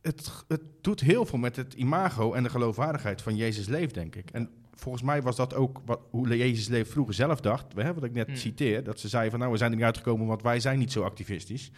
[0.02, 4.16] Het, het doet heel veel met het imago en de geloofwaardigheid van Jezus leeft, denk
[4.16, 4.32] ik.
[4.32, 7.66] En volgens mij was dat ook wat, hoe Jezus leeft vroeger zelf dacht.
[7.76, 8.36] Hè, wat ik net Hmm.
[8.36, 8.84] citeer.
[8.84, 11.04] Dat ze zeiden van nou, we zijn er niet uitgekomen, want wij zijn niet zo
[11.04, 11.72] activistisch.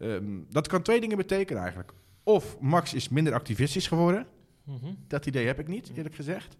[0.00, 1.92] Ehm, dat kan twee dingen betekenen eigenlijk.
[2.22, 4.26] Of Max is minder activistisch geworden.
[4.64, 4.94] Mhm.
[5.08, 6.56] Dat idee heb ik niet, eerlijk gezegd.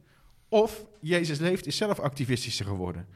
[0.48, 3.06] Of Jezus leeft is zelf activistischer geworden.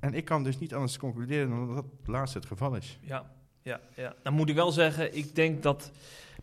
[0.00, 2.98] En ik kan dus niet anders concluderen dan dat dat laatste het geval is.
[3.00, 3.30] Ja,
[3.62, 4.14] ja, ja.
[4.22, 5.90] Dan moet ik wel zeggen, ik denk dat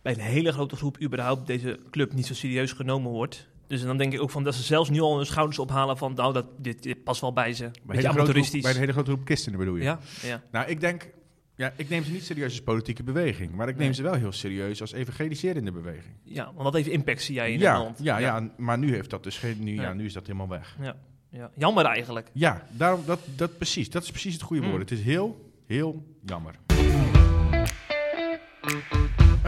[0.02, 3.48] bij een hele grote groep überhaupt deze club niet zo serieus genomen wordt.
[3.66, 6.14] Dus dan denk ik ook van dat ze zelfs nu al hun schouders ophalen van,
[6.14, 7.64] nou, dat, dit, dit past wel bij ze.
[7.64, 9.82] Bij, een hele grote groep, bij een hele grote groep christenen bedoel je?
[9.82, 10.42] Ja, ja.
[10.50, 11.10] Nou, ik denk,
[11.56, 13.94] ja, ik neem ze niet serieus als politieke beweging, maar ik neem Nee.
[13.94, 16.14] ze wel heel serieus als evangeliserende beweging.
[16.22, 17.98] ja, want wat even impact zie jij in ja, Nederland.
[18.02, 19.82] ja, ja, maar nu heeft dat dus geen, nu, ja.
[19.82, 19.92] Ja.
[19.92, 20.76] nu is dat helemaal weg.
[20.80, 20.96] ja,
[21.30, 21.50] ja.
[21.56, 22.30] Jammer eigenlijk.
[22.32, 24.68] Ja, daarom, dat, dat, precies, dat is precies het goede Mm.
[24.70, 24.90] woord.
[24.90, 26.54] Het is heel, heel jammer.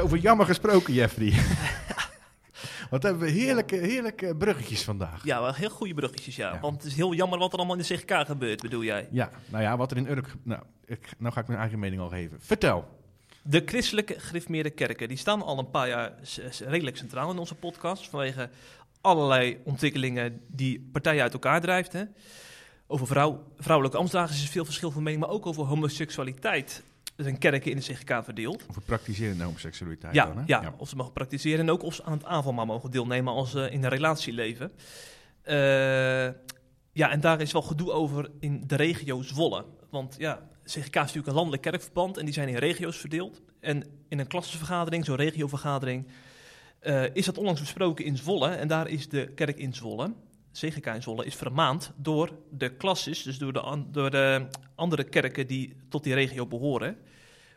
[0.01, 1.33] Over jammer gesproken, Jeffrey.
[2.91, 5.25] Wat hebben we heerlijke, heerlijke bruggetjes vandaag.
[5.25, 6.53] Ja, wel heel goede bruggetjes, ja.
[6.55, 6.61] Ja.
[6.61, 9.09] Want het is heel jammer wat er allemaal in de CGK gebeurt, bedoel jij.
[9.11, 10.35] Ja, nou ja, wat er in Urk...
[10.43, 12.41] Nou, ik, nou ga ik mijn eigen mening al geven.
[12.41, 12.89] Vertel.
[13.43, 16.13] De christelijke gereformeerde kerken die staan al een paar jaar
[16.67, 18.09] redelijk centraal in onze podcast.
[18.09, 18.51] Vanwege
[19.01, 21.93] allerlei ontwikkelingen die partijen uit elkaar drijft.
[21.93, 22.05] Hè.
[22.87, 26.83] Over vrouw, vrouwelijke ambtsdragers is veel verschil van mening, maar ook over homoseksualiteit.
[27.17, 28.65] Er zijn kerken in de CGK verdeeld.
[28.71, 30.43] Over praktiserende homoseksualiteit Ja, dan, hè?
[30.47, 33.51] ja, of ze mogen praktiseren en ook of ze aan het aanvalmaal mogen deelnemen als
[33.51, 34.73] ze in een relatie leven.
[35.43, 35.57] Eh,
[36.93, 39.65] ja, en daar is wel gedoe over in de regio Zwolle.
[39.91, 43.41] Want ja, CGK is natuurlijk een landelijk kerkverband en die zijn in regio's verdeeld.
[43.61, 46.07] En in een klassenvergadering, zo'n regiovergadering,
[46.79, 48.49] eh, is dat onlangs besproken in Zwolle.
[48.49, 50.13] En daar is de kerk in Zwolle,
[50.53, 55.47] CGK in Zwolle, is vermaand door de klasses, dus door de, door de andere kerken
[55.47, 56.97] die tot die regio behoren.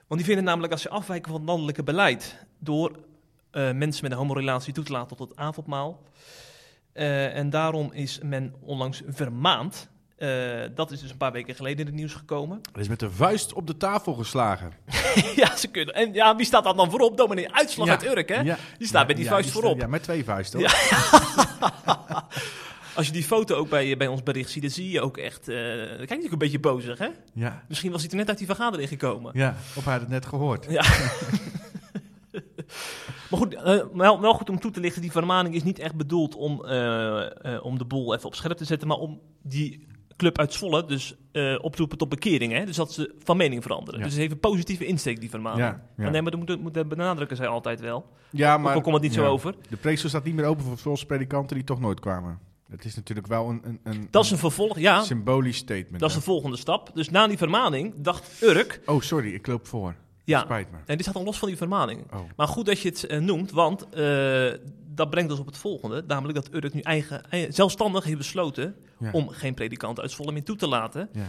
[0.08, 3.00] Want die vinden namelijk als ze afwijken van het landelijke beleid door
[3.52, 6.04] eh, mensen met een homorelatie toe te laten tot het avondmaal.
[6.92, 9.90] Eh, en daarom is men onlangs vermaand.
[10.20, 12.62] Eh, dat is dus een paar weken geleden in het nieuws gekomen.
[12.74, 14.74] Er is met de vuist op de tafel geslagen.
[15.36, 15.94] ja, ze kunnen.
[15.96, 17.18] En ja, wie staat daar dan voorop?
[17.18, 17.94] Dominee Uitslag Ja.
[17.94, 18.40] uit Urk, hè?
[18.42, 18.58] Ja.
[18.78, 19.80] Die staat met die vuist voorop.
[19.80, 20.60] Ja, met twee vuisten.
[20.60, 20.70] Hoor.
[22.96, 25.48] Als je die foto ook bij, bij ons bericht ziet, dan zie je ook echt...
[25.48, 27.08] eh dan kijk je natuurlijk een beetje bozig, hè?
[27.34, 27.64] Ja.
[27.68, 29.32] Misschien was hij er net uit die vergadering gekomen.
[29.36, 30.66] ja, of hij had het net gehoord.
[30.70, 30.82] Ja.
[33.30, 35.96] maar goed, eh, wel, wel goed om toe te lichten, die vermaning is niet echt
[35.96, 36.52] bedoeld om,
[37.62, 39.88] om de boel even op scherp te zetten, maar om die
[40.20, 42.54] club uit Zwolle dus eh oproepen tot bekering.
[42.54, 42.66] Hè?
[42.66, 44.00] Dus dat ze van mening veranderen.
[44.00, 44.06] Ja.
[44.06, 45.68] Dus het heeft een positieve insteek, die vermaning.
[45.68, 46.10] Ja, ja.
[46.10, 48.06] Nee, maar dat moet, moet benadrukken zij altijd wel.
[48.30, 49.22] Ja, Maar, ook al komt het niet ja.
[49.22, 49.56] zo over.
[49.70, 52.40] De preekstoel staat niet meer open voor volgens predikanten die toch nooit kwamen.
[52.70, 55.02] Het is natuurlijk wel een, een, een, Dat is een vervolg, ja.
[55.04, 56.00] symbolisch statement.
[56.00, 56.92] Dat is de volgende stap.
[56.94, 59.96] Dus na die vermaning dacht Urk, Oh, sorry, ik loop voor.
[60.30, 60.78] Ja, Spijt me.
[60.78, 62.14] en dit staat al los van die vermaning.
[62.14, 62.20] Oh.
[62.36, 64.48] Maar goed dat je het eh, noemt, want eh,
[64.88, 66.04] dat brengt ons op het volgende.
[66.08, 69.10] Namelijk dat Urk nu eigen, eigen- zelfstandig heeft besloten Ja.
[69.12, 71.10] om geen predikant uit Zwolle meer toe te laten.
[71.14, 71.26] Ja.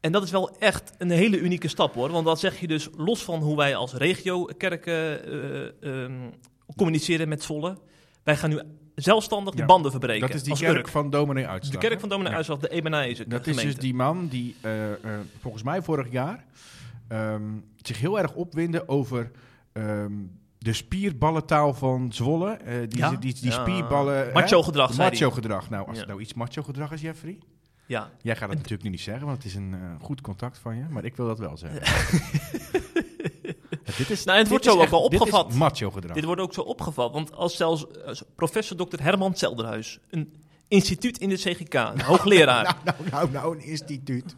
[0.00, 2.10] En dat is wel echt een hele unieke stap hoor.
[2.10, 5.24] Want dat zeg je dus los van hoe wij als regio kerken
[5.82, 6.30] eh, ehm,
[6.76, 7.76] communiceren met Zwolle.
[8.22, 8.60] Wij gaan nu
[8.94, 10.26] zelfstandig de Ja, banden verbreken.
[10.26, 10.88] Dat is die als kerk Urk.
[10.88, 11.80] van dominee Uitslag.
[11.80, 12.32] De kerk van Dominee.
[12.32, 14.98] Uitslag, de Ebenezer Dat is dus die man die eh, eh,
[15.40, 16.44] volgens mij vorig jaar
[17.08, 17.42] ehm,
[17.76, 19.30] zich heel erg opwindde over
[19.72, 20.12] ehm,
[20.58, 22.50] de spierballentaal van Zwolle.
[22.52, 23.08] Eh, die, Ja?
[23.10, 23.60] die, die, die Ja.
[23.60, 24.26] spierballen...
[24.26, 24.32] hè?
[24.32, 25.34] Macho gedrag, zei Macho hij.
[25.34, 25.70] gedrag.
[25.70, 25.98] Nou, als Ja.
[26.00, 27.38] het nou iets macho gedrag is, Jeffrey...
[27.88, 30.58] Ja, Jij gaat het natuurlijk nu niet zeggen, want het is een eh, goed contact
[30.58, 30.84] van je.
[30.90, 31.80] Maar ik wil dat wel zeggen.
[33.98, 35.54] dit is, Nou, het dit wordt is zo ook wel dit is opgevat.
[35.54, 36.14] macho gedrag.
[36.14, 39.02] Dit wordt ook zo opgevat, want als zelfs eh, professor Dr.
[39.02, 40.34] Herman Zelderhuis, een
[40.68, 42.76] instituut in de CGK, een hoogleraar.
[42.84, 44.36] Nou, nou, nou, nou, een instituut.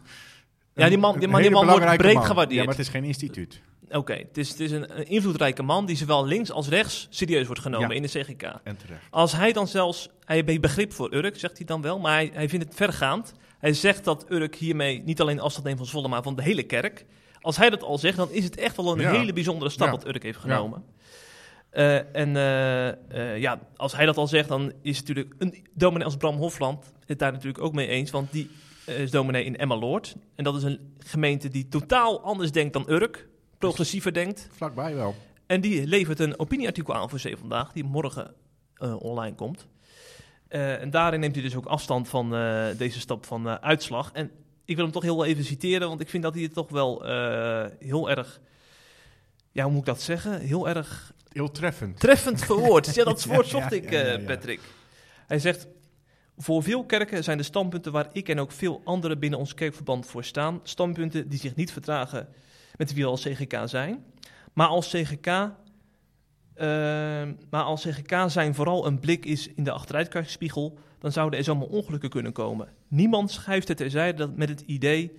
[0.79, 2.23] Ja, die man- die man- die man wordt breed man.
[2.25, 2.59] gewaardeerd.
[2.59, 3.61] Ja, maar het is geen instituut.
[3.91, 7.45] Oké, het is, het is een, een invloedrijke man die zowel links als rechts serieus
[7.45, 7.95] wordt genomen Ja.
[7.95, 8.43] in de CGK.
[8.63, 9.01] En terecht.
[9.09, 12.29] Als hij dan zelfs, hij heeft begrip voor Urk, zegt hij dan wel, maar hij,
[12.33, 13.33] hij vindt het vergaand.
[13.59, 16.63] Hij zegt dat Urk hiermee niet alleen afstand neemt van Zwolle, maar van de hele
[16.63, 17.05] kerk.
[17.41, 19.11] Als hij dat al zegt, dan is het echt wel een Ja.
[19.11, 20.83] hele bijzondere stap wat Urk heeft genomen.
[21.69, 26.05] Eh, en eh, eh, ja, als hij dat al zegt, dan is natuurlijk een dominee
[26.05, 28.11] als Bram Hofland het daar natuurlijk ook mee eens.
[28.11, 28.49] Want die
[28.97, 30.15] is dominee in Emmeloord.
[30.35, 33.27] En dat is een gemeente die totaal anders denkt dan Urk.
[33.57, 34.47] Progressiever denkt.
[34.51, 35.15] Vlakbij wel.
[35.47, 38.33] En die levert een opinieartikel aan voor Zee Vandaag, die morgen
[38.75, 39.67] eh, online komt.
[40.47, 44.11] Eh, en daarin neemt hij dus ook afstand van eh, deze stap van eh, uitslag.
[44.13, 44.31] En
[44.65, 46.69] ik wil hem toch heel wel even citeren, want ik vind dat hij het toch
[46.69, 48.39] wel eh, heel erg,
[49.51, 50.39] ja, hoe moet ik dat zeggen?
[50.39, 51.99] Heel erg Heel treffend.
[51.99, 52.93] treffend verwoord.
[52.95, 54.25] Ja, dat woord zocht ik, ja, ja, eh, ja.
[54.25, 54.59] Patrick.
[55.27, 55.67] Hij zegt,
[56.41, 60.05] voor veel kerken zijn de standpunten waar ik en ook veel anderen binnen ons kerkverband
[60.05, 62.27] voor staan, standpunten die zich niet verdragen
[62.75, 64.03] met wie we als CGK zijn.
[64.53, 65.47] Maar als CGK, eh,
[67.49, 67.87] maar als
[68.27, 72.67] zijn vooral een blik is in de achteruitkijkspiegel, dan zouden er zomaar ongelukken kunnen komen.
[72.87, 75.11] Niemand schuift het terzijde met het idee,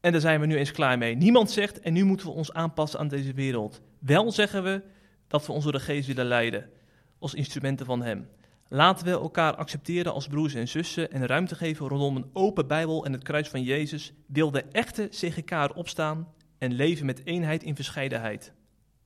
[0.00, 1.14] en daar zijn we nu eens klaar mee.
[1.16, 3.80] Niemand zegt, en nu moeten we ons aanpassen aan deze wereld.
[3.98, 4.82] Wel zeggen we
[5.26, 6.70] dat we ons door de geest willen leiden,
[7.18, 8.28] als instrumenten van hem.
[8.72, 13.04] Laten we elkaar accepteren als broers en zussen en ruimte geven rondom een open Bijbel
[13.04, 14.12] en het kruis van Jezus.
[14.26, 16.28] Wil de echte CGK opstaan
[16.58, 18.52] en leven met eenheid in verscheidenheid.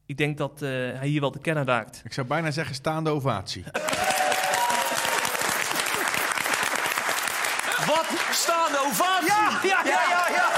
[0.07, 2.03] Ik denk dat eh, hij hier wel de kern raakt.
[2.05, 3.65] Ik zou bijna zeggen staande ovatie.
[7.87, 9.29] Wat staande ovatie!
[9.29, 10.49] Ja, ja, ja, ja, ja.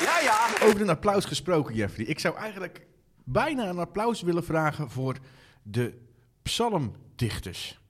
[0.00, 0.66] Ja, ja.
[0.66, 2.06] Over een applaus gesproken, Jeffrey.
[2.06, 2.88] Ik zou eigenlijk
[3.32, 5.18] bijna een applaus willen vragen voor
[5.62, 5.98] de
[6.42, 7.80] psalmdichters.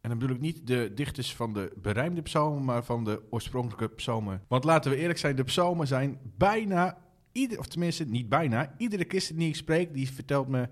[0.00, 3.94] En dan bedoel ik niet de dichters van de berijmde psalmen, maar van de oorspronkelijke
[3.94, 4.42] psalmen.
[4.48, 6.98] Want laten we eerlijk zijn, de psalmen zijn bijna,
[7.32, 10.68] ieder, of tenminste niet bijna, iedere christen die ik spreek, die vertelt me,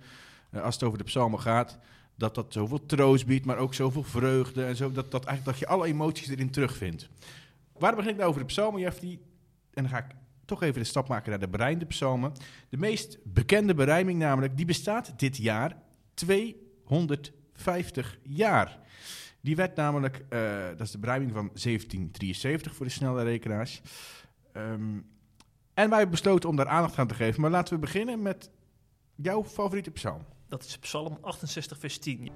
[0.50, 1.78] eh, als het over de psalmen gaat,
[2.14, 4.64] dat dat zoveel troost biedt, maar ook zoveel vreugde.
[4.64, 7.08] En zo, dat, dat, eigenlijk, dat je alle emoties erin terugvindt.
[7.72, 9.18] Waarom begin ik nou over de psalmen, Jeffrey?
[9.74, 10.14] En dan ga ik
[10.48, 12.32] toch even de stap maken naar de berijmde psalmen.
[12.68, 15.76] De meest bekende berijming namelijk, die bestaat dit jaar
[16.14, 18.78] 250 jaar.
[19.40, 23.80] Die werd namelijk, eh, dat is de berijming van 1773 voor de snelle rekenaars.
[24.52, 24.98] Ehm,
[25.74, 27.40] en wij besloten om daar aandacht aan te geven.
[27.40, 28.50] Maar laten we beginnen met
[29.14, 30.24] jouw favoriete psalm.
[30.48, 32.30] Dat is Psalm 68, vers 10.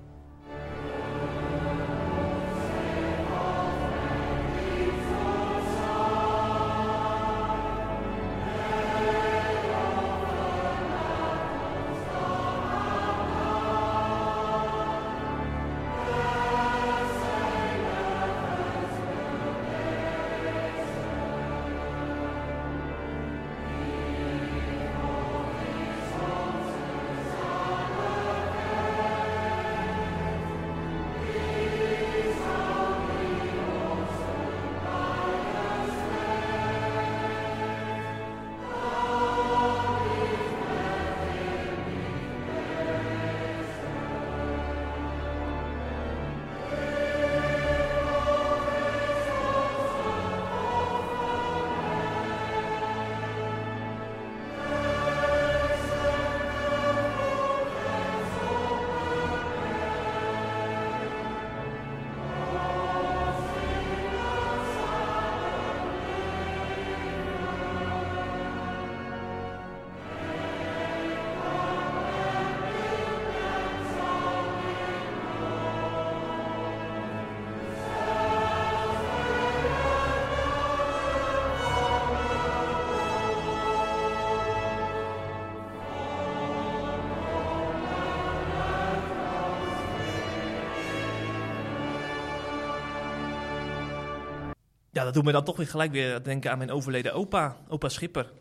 [95.04, 98.32] Dat doet me dan toch weer gelijk weer denken aan mijn overleden opa, opa Schipper.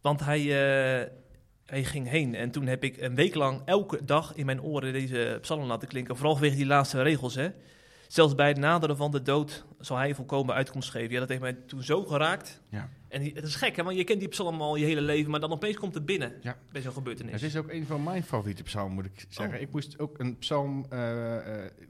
[0.00, 1.10] Want hij, eh,
[1.66, 4.92] hij ging heen en toen heb ik een week lang elke dag in mijn oren
[4.92, 6.16] deze psalm laten klinken.
[6.16, 7.48] Vooral vanwege die laatste regels, hè.
[8.14, 11.12] Zelfs bij het naderen van de dood zal hij volkomen uitkomst geven.
[11.12, 12.60] Ja, dat heeft mij toen zo geraakt.
[12.68, 12.88] Ja.
[13.08, 15.30] En die- het is gek, hè, want je kent die psalm al je hele leven,
[15.30, 16.56] maar dan opeens komt het binnen Ja.
[16.72, 17.32] bij zo'n gebeurtenis.
[17.32, 19.54] Het is ook een van mijn favoriete psalmen, moet ik zeggen.
[19.56, 19.60] Oh.
[19.62, 21.36] Ik moest ook een psalm, eh,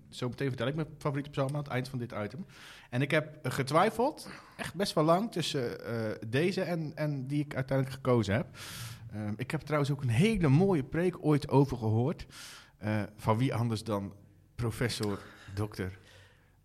[0.09, 2.47] zo meteen vertel ik mijn favoriete psalm aan het eind van dit item.
[2.91, 7.55] En ik heb getwijfeld, echt best wel lang, tussen eh, deze en, en die ik
[7.55, 8.47] uiteindelijk gekozen heb.
[9.13, 12.27] Ehm, ik heb trouwens ook een hele mooie preek ooit over gehoord.
[12.79, 14.13] eh, van wie anders dan
[14.55, 15.19] professor
[15.55, 15.83] Dr.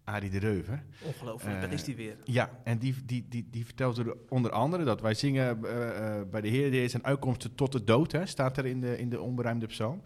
[0.10, 0.84] Arie de Reuven.
[1.02, 2.16] Ongelooflijk, Eh, dat is die weer.
[2.24, 6.42] Ja, en die, die, die, die vertelde onder andere dat wij zingen eh, eh, bij
[6.42, 9.22] de Heer, is zijn uitkomsten tot de dood, hè, staat er in de, in de
[9.22, 10.02] onberuimde psalm.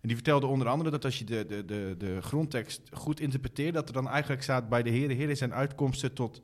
[0.00, 3.74] En die vertelde onder andere dat als je de, de, de, de grondtekst goed interpreteert,
[3.74, 6.42] dat er dan eigenlijk staat bij de Heer, de Heer is zijn uitkomsten tot,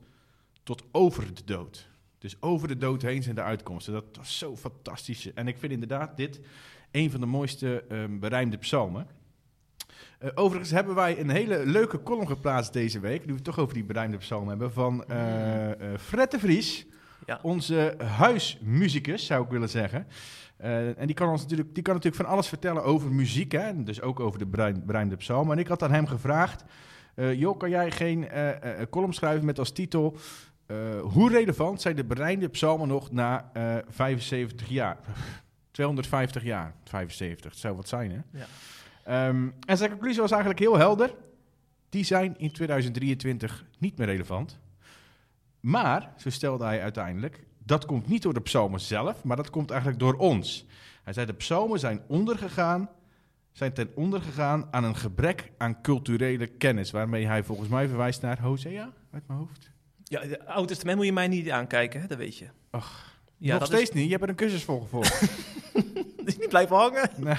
[0.63, 1.89] tot over de dood.
[2.17, 3.93] Dus over de dood heen zijn de uitkomsten.
[3.93, 5.33] Dat was zo fantastisch.
[5.33, 6.39] En ik vind inderdaad dit
[6.91, 9.07] een van de mooiste ehm berijmde psalmen.
[10.21, 13.19] Eh, overigens hebben wij een hele leuke column geplaatst deze week.
[13.19, 14.71] Nu we het toch over die berijmde psalm hebben.
[14.73, 16.85] Van eh eh, Fred de Vries.
[17.25, 17.39] Ja.
[17.41, 20.07] Onze huismuzikus, zou ik willen zeggen.
[20.97, 23.51] En die kan, ons natuurlijk, die kan natuurlijk van alles vertellen over muziek.
[23.51, 23.83] Hè?
[23.83, 25.51] Dus ook over de bereim- berijmde psalm.
[25.51, 26.63] En ik had aan hem gevraagd...
[27.15, 28.27] eh, joh, kan jij geen
[28.89, 30.17] column schrijven met als titel...
[31.01, 34.97] hoe relevant zijn de berijmde psalmen nog na eh 75 jaar?
[35.71, 37.51] 250 jaar, 75.
[37.51, 38.39] Het zou wat zijn, hè?
[38.39, 38.45] Ja.
[39.03, 41.13] Ehm, en zijn conclusie was eigenlijk heel helder.
[41.89, 44.59] Die zijn in 2023 niet meer relevant.
[45.59, 49.69] Maar, zo stelde hij uiteindelijk, dat komt niet door de psalmen zelf, maar dat komt
[49.69, 50.65] eigenlijk door ons.
[51.03, 52.89] Hij zei, de psalmen zijn ondergegaan,
[53.51, 58.21] zijn ten onder gegaan aan een gebrek aan culturele kennis, waarmee hij volgens mij verwijst
[58.21, 59.69] naar Hosea, uit mijn hoofd.
[60.03, 62.07] Ja, het Oude Testament moet je mij niet aankijken, hè?
[62.07, 62.47] dat weet je.
[62.69, 65.21] Ach, ja, Nog steeds niet, je hebt er een cursus voor gevolgd.
[66.25, 67.09] Is niet blijven hangen.
[67.17, 67.35] Nee.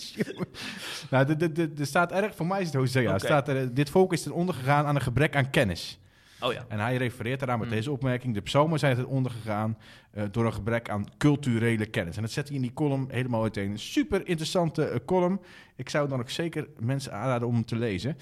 [1.10, 3.90] nou, de- de- de- er staat erg, voor mij is het Hosea, staat er, dit
[3.90, 5.98] volk is ten onder gegaan aan een gebrek aan kennis.
[6.40, 6.64] Oh ja.
[6.68, 7.74] En hij refereert eraan met Mm.
[7.74, 8.34] deze opmerking.
[8.34, 9.78] De psalmen zijn ten onder gegaan
[10.10, 12.16] eh, door een gebrek aan culturele kennis.
[12.16, 13.70] En dat zet hij in die column helemaal uiteen.
[13.70, 15.40] Een super interessante eh, column.
[15.76, 18.16] Ik zou dan ook zeker mensen aanraden om hem te lezen.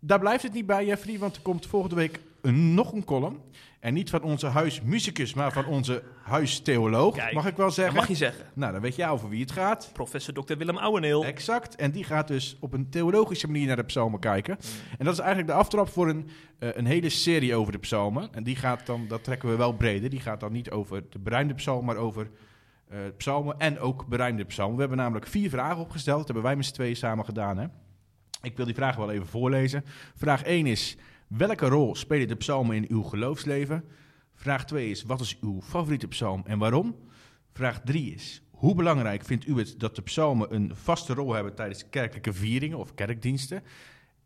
[0.00, 3.38] Daar blijft het niet bij, Jeffrey, want er komt volgende week een, nog een column.
[3.80, 7.94] En niet van onze huismuzikus, maar van onze huistheoloog, Kijk, mag ik wel Dat zeggen.
[7.94, 8.44] mag je zeggen.
[8.54, 9.90] Nou, dan weet jij over wie het gaat.
[9.92, 10.56] Professor Dr.
[10.56, 11.24] Willem Ouweneel.
[11.24, 11.76] Exact.
[11.76, 14.58] En die gaat dus op een theologische manier naar de psalmen kijken.
[14.98, 18.28] En dat is eigenlijk de aftrap voor een, eh, een hele serie over de psalmen.
[18.32, 20.10] En die gaat dan, dat trekken we wel breder.
[20.10, 22.30] Die gaat dan niet over de berijmde psalm, maar over
[22.88, 24.74] eh, psalmen en ook berijmde psalmen.
[24.74, 26.16] We hebben namelijk vier vragen opgesteld.
[26.18, 27.58] Dat hebben wij met z'n tweeën samen gedaan.
[27.58, 27.66] Hè?
[28.42, 29.84] Ik wil die vragen wel even voorlezen.
[30.16, 30.96] Vraag 1 is,
[31.36, 33.84] welke rol spelen de psalmen in uw geloofsleven?
[34.34, 36.96] Vraag 2 is, wat is uw favoriete psalm en waarom?
[37.52, 41.54] Vraag 3 is, hoe belangrijk vindt u het dat de psalmen een vaste rol hebben
[41.54, 43.62] tijdens kerkelijke vieringen of kerkdiensten?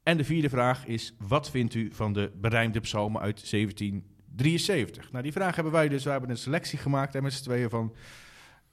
[0.03, 5.13] En de vierde vraag is, wat vindt u van de berijmde psalmen uit 1773?
[5.13, 7.71] Nou, die vraag hebben wij dus, we hebben een selectie gemaakt hè, met z'n tweeën
[7.71, 7.95] van,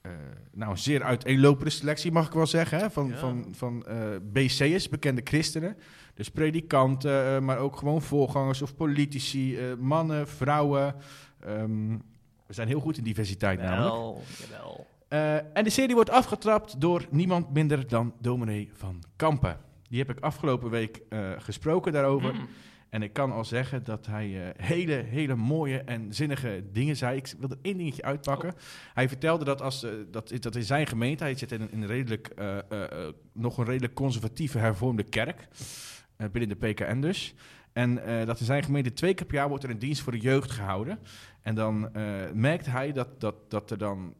[0.02, 0.12] eh,
[0.52, 3.18] nou, een zeer uiteenlopende selectie mag ik wel zeggen, hè, van, Ja.
[3.18, 3.86] van, van
[4.22, 5.78] BC'ers, bekende christenen.
[6.14, 10.96] Dus predikanten, eh, maar ook gewoon voorgangers of politici, eh, mannen, vrouwen.
[11.40, 11.90] Ehm,
[12.48, 13.92] we zijn heel goed in diversiteit namelijk.
[13.92, 14.88] Wel, jawel.
[15.08, 19.58] Eh, en de serie wordt afgetrapt door niemand minder dan dominee van Kampen.
[19.90, 21.02] Die heb ik afgelopen week
[21.38, 22.34] gesproken daarover.
[22.34, 22.48] Mm.
[22.90, 27.18] En ik kan al zeggen dat hij hele, hele mooie en zinnige dingen zei.
[27.18, 28.54] Ik wil er één dingetje uitpakken.
[28.94, 31.88] Hij vertelde dat, als, dat, dat in zijn gemeente, hij zit in een, in een
[31.88, 32.34] redelijk,
[33.34, 35.48] nog een redelijk conservatieve hervormde kerk.
[36.22, 37.34] Eh, binnen de PKN dus.
[37.74, 40.12] En eh, dat in zijn gemeente twee keer per jaar wordt er een dienst voor
[40.12, 41.00] de jeugd gehouden.
[41.42, 44.14] En dan eh, merkt hij dat, dat, dat er dan...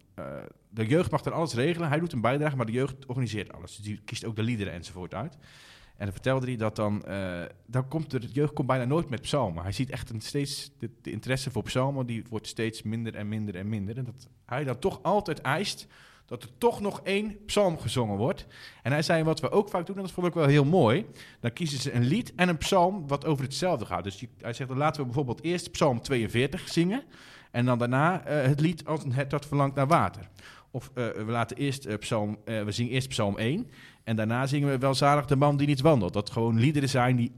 [0.70, 1.88] de jeugd mag dan alles regelen.
[1.90, 3.76] Hij doet een bijdrage, maar de jeugd organiseert alles.
[3.76, 5.38] Dus die kiest ook de liederen enzovoort uit.
[5.98, 7.06] En dan vertelde hij dat dan...
[7.66, 9.64] dan komt de jeugd komt bijna nooit met psalmen.
[9.64, 10.72] Hij ziet echt een steeds...
[10.80, 13.98] De, de interesse voor psalmen, die wordt steeds minder en minder en minder.
[13.98, 15.88] En dat hij dan toch altijd eist
[16.32, 18.48] dat er toch nog één psalm gezongen wordt.
[18.84, 21.06] En hij zei, wat we ook vaak doen, en dat vond ik wel heel mooi...
[21.40, 24.04] dan kiezen ze een lied en een psalm wat over hetzelfde gaat.
[24.04, 27.04] Dus hij zegt, dan laten we bijvoorbeeld eerst psalm 42 zingen...
[27.52, 30.30] en dan daarna eh, het lied als hert dat verlangt naar water.
[30.72, 33.70] Of eh, we, laten eerst, eh, psalm, we zingen eerst psalm 1...
[34.04, 36.14] en daarna zingen we welzalig de man die niet wandelt.
[36.14, 37.32] Dat gewoon liederen zijn die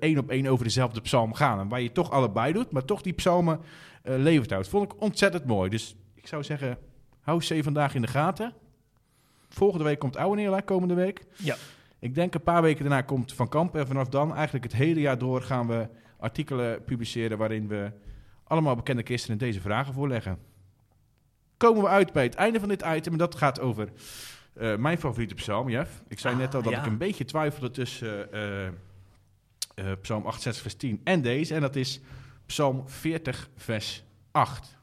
[0.00, 1.60] één op één over dezelfde psalm gaan.
[1.60, 3.60] En waar je toch allebei doet, maar toch die psalmen
[4.02, 4.68] levend houdt.
[4.68, 5.70] Vond ik ontzettend mooi.
[5.70, 6.78] Dus ik zou zeggen,
[7.20, 8.54] hou C vandaag in de gaten.
[9.48, 11.24] Volgende week komt Oude Neer, hè, komende week.
[11.36, 11.56] Ja.
[11.98, 13.76] Ik denk een paar weken daarna komt Van Kamp.
[13.76, 17.38] En vanaf dan, eigenlijk het hele jaar door, gaan we artikelen publiceren...
[17.38, 17.92] waarin we
[18.44, 20.38] allemaal bekende christenen deze vragen voorleggen.
[21.56, 23.12] Komen we uit bij het einde van dit item.
[23.12, 23.88] En dat gaat over
[24.52, 26.02] eh, mijn favoriete psalm, Jeff.
[26.08, 26.78] Ik zei Ah, net al dat ja.
[26.78, 28.72] ik een beetje twijfelde tussen eh, eh,
[30.00, 31.54] psalm 68 vers 10 en deze.
[31.54, 32.00] En dat is
[32.46, 34.78] psalm 40 vers 8.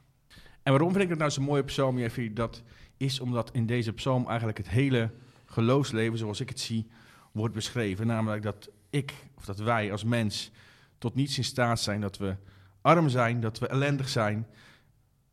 [0.68, 2.34] En waarom vind ik dat nou zo'n mooie psalm, Jeffrey?
[2.34, 2.64] Dat
[2.98, 5.12] is omdat in deze psalm eigenlijk het hele
[5.46, 6.88] geloofsleven, zoals ik het zie,
[7.32, 8.08] wordt beschreven.
[8.08, 10.52] Namelijk dat ik, of dat wij als mens,
[10.98, 12.02] tot niets in staat zijn.
[12.02, 12.36] Dat we
[12.82, 14.48] arm zijn, dat we ellendig zijn.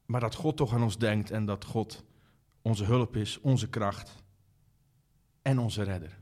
[0.07, 2.05] Maar dat God toch aan ons denkt en dat God
[2.63, 4.23] onze hulp is, onze kracht
[5.43, 6.19] en onze redder.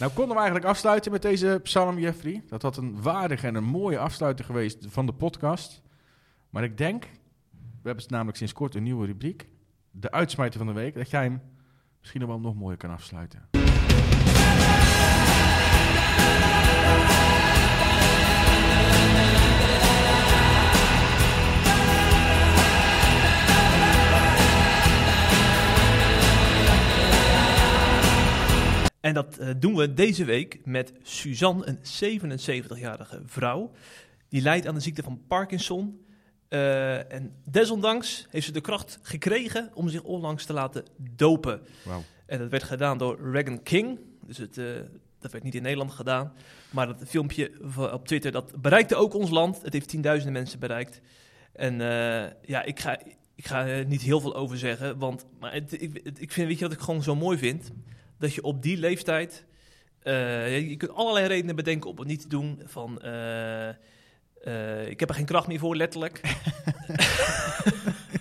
[0.00, 2.42] Nou konden we eigenlijk afsluiten met deze psalm, Jeffrey.
[2.48, 5.82] Dat had een waardige en een mooie afsluiting geweest van de podcast.
[6.50, 7.02] Maar ik denk,
[7.82, 9.48] we hebben namelijk sinds kort een nieuwe rubriek.
[9.90, 10.94] De uitsmijter van de week.
[10.94, 11.40] Dat jij hem
[11.98, 13.48] misschien nog wel nog mooier kan afsluiten.
[29.00, 31.78] En dat eh, doen we deze week met Suzanne, een
[32.30, 33.70] 77-jarige vrouw.
[34.28, 36.04] Die lijdt aan de ziekte van Parkinson.
[36.48, 41.60] Eh, en desondanks heeft ze de kracht gekregen om zich onlangs te laten dopen.
[42.26, 43.98] En dat werd gedaan door Regan King.
[44.26, 44.64] Dus het, eh,
[45.18, 46.32] dat werd niet in Nederland gedaan.
[46.70, 47.50] Maar dat filmpje
[47.92, 49.62] op Twitter, dat bereikte ook ons land.
[49.62, 51.00] Het heeft tienduizenden mensen bereikt.
[51.52, 51.78] En
[52.42, 52.98] ja, ik ga,
[53.34, 54.98] ik ga er niet heel veel over zeggen.
[54.98, 57.70] Want maar het, ik, het- ik vind, weet je wat ik gewoon zo mooi vind?
[58.20, 59.44] Dat je op die leeftijd...
[60.02, 62.62] eh, je kunt allerlei redenen bedenken om het niet te doen.
[62.66, 66.20] Van, eh, eh, ik heb er geen kracht meer voor, letterlijk.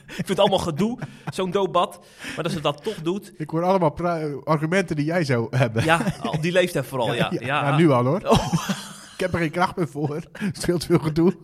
[0.07, 2.05] ik vind het allemaal gedoe, zo'n doopbad.
[2.35, 3.95] Maar dat ze dat toch doet, Ik hoor allemaal
[4.43, 5.83] argumenten die jij zou hebben.
[5.83, 7.31] ja, op die leeftijd vooral, ja.
[7.31, 8.21] ja, ja, nu al hoor.
[8.21, 8.53] Oh.
[9.13, 10.21] Ik heb er geen kracht meer voor.
[10.31, 11.35] Het scheelt veel gedoe.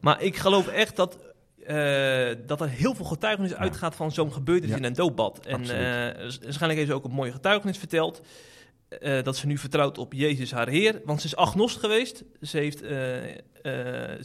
[0.00, 1.18] Maar ik geloof echt dat,
[1.66, 4.76] eh, dat er heel veel getuigenis uitgaat van zo'n gebeurtenis Ja.
[4.76, 5.46] in een doopbad.
[5.46, 8.20] En eh, waarschijnlijk heeft ze ook een mooie getuigenis verteld.
[9.00, 11.00] eh, dat ze nu vertrouwt op Jezus haar Heer.
[11.04, 12.24] Want ze is agnost geweest.
[12.42, 12.78] Ze, heeft,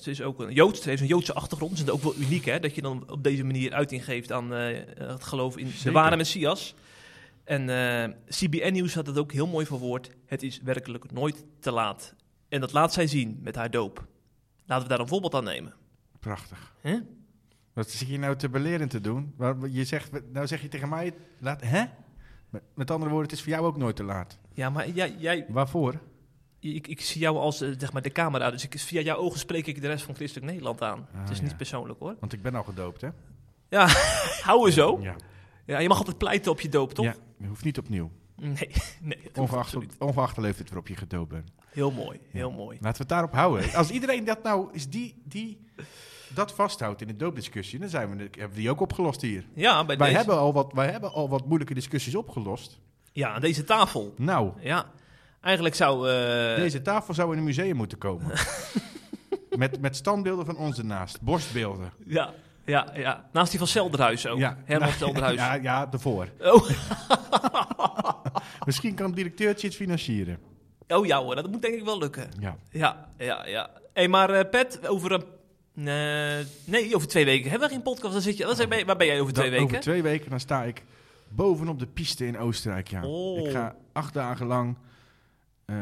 [0.04, 0.82] ze is ook een Joods.
[0.82, 1.78] Ze heeft een Joodse achtergrond.
[1.78, 2.60] Dat is ook wel uniek hè.
[2.60, 5.92] Dat je dan op deze manier uiting geeft aan het geloof in de Zeker.
[5.92, 6.76] ware Messias.
[7.44, 7.66] En
[8.28, 10.10] CBN Nieuws had het ook heel mooi verwoord.
[10.26, 12.14] Het is werkelijk nooit te laat.
[12.50, 14.06] En dat laat zij zien met haar doop.
[14.66, 15.74] Laten we daar een voorbeeld aan nemen.
[16.20, 16.74] Prachtig.
[16.82, 16.98] Hè?
[17.80, 19.36] Wat zit je nou te beleren te doen?
[19.70, 21.84] Je zegt, nou zeg je tegen mij, laat, hè?
[22.74, 24.38] Met, andere woorden, het is voor jou ook nooit te laat.
[24.54, 26.00] Ja, maar jij, jij, Waarvoor?
[26.60, 29.40] ik, ik zie jou als eh, zeg maar de camera, dus ik, via jouw ogen
[29.40, 31.08] spreek ik de rest van Christelijk Nederland aan.
[31.14, 31.44] Ah, het is ja.
[31.44, 32.16] niet persoonlijk hoor.
[32.20, 33.10] Want ik ben al gedoopt, hè?
[33.70, 33.88] Ja,
[34.48, 35.00] hou er zo.
[35.02, 35.16] Ja.
[35.66, 37.06] Ja, je mag altijd pleiten op je doop, toch?
[37.06, 38.12] Ja, je hoeft niet opnieuw.
[38.36, 38.72] Nee,
[39.02, 41.52] nee Ongeacht, ongeacht de leeftijd waarop je gedoopt bent.
[41.70, 42.78] Heel mooi, heel mooi.
[42.82, 43.74] Laten we het daarop houden.
[43.74, 45.68] Als iedereen dat nou is die, die
[46.34, 49.44] dat vasthoudt in de doopdiscussie, dan zijn we, hebben we die ook opgelost hier.
[49.54, 52.80] Ja, bij Wij deze, hebben, al wat, wij hebben al wat moeilijke discussies opgelost.
[53.12, 54.14] ja, aan deze tafel.
[54.18, 54.86] Nou, Ja,
[55.42, 56.10] eigenlijk zou...
[56.10, 58.32] eh, deze tafel zou in een museum moeten komen.
[59.58, 61.92] met, met standbeelden van ons ernaast, borstbeelden.
[62.06, 62.34] ja,
[62.66, 63.30] ja, ja.
[63.34, 64.40] Naast die van Selderhuis ook.
[64.66, 65.36] Herman Selderhuis.
[65.36, 66.28] Ja, ja, ervoor.
[66.42, 66.70] Oh.
[68.66, 70.40] Misschien kan het directeurtje het financieren.
[70.88, 72.30] oh ja hoor, dat moet denk ik wel lukken.
[72.40, 72.56] Ja.
[72.72, 73.70] Ja, ja, ja.
[73.94, 75.24] Hé, maar eh, Pet, over een...
[75.88, 78.14] eh, nee, over twee weken hebben we geen podcast.
[78.14, 79.66] Dan zit je, dan waar ben jij over twee weken?
[79.66, 80.84] Over twee weken dan sta ik
[81.30, 82.88] bovenop de piste in Oostenrijk.
[82.88, 83.06] Ja.
[83.06, 83.40] Oh.
[83.46, 84.76] Ik ga acht dagen lang
[85.66, 85.76] eh,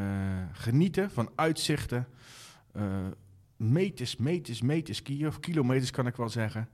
[0.53, 2.07] genieten van uitzichten.
[2.73, 2.83] eh,
[3.55, 5.27] meters, meters, meters skiën.
[5.27, 6.69] Of kilometers kan ik wel zeggen.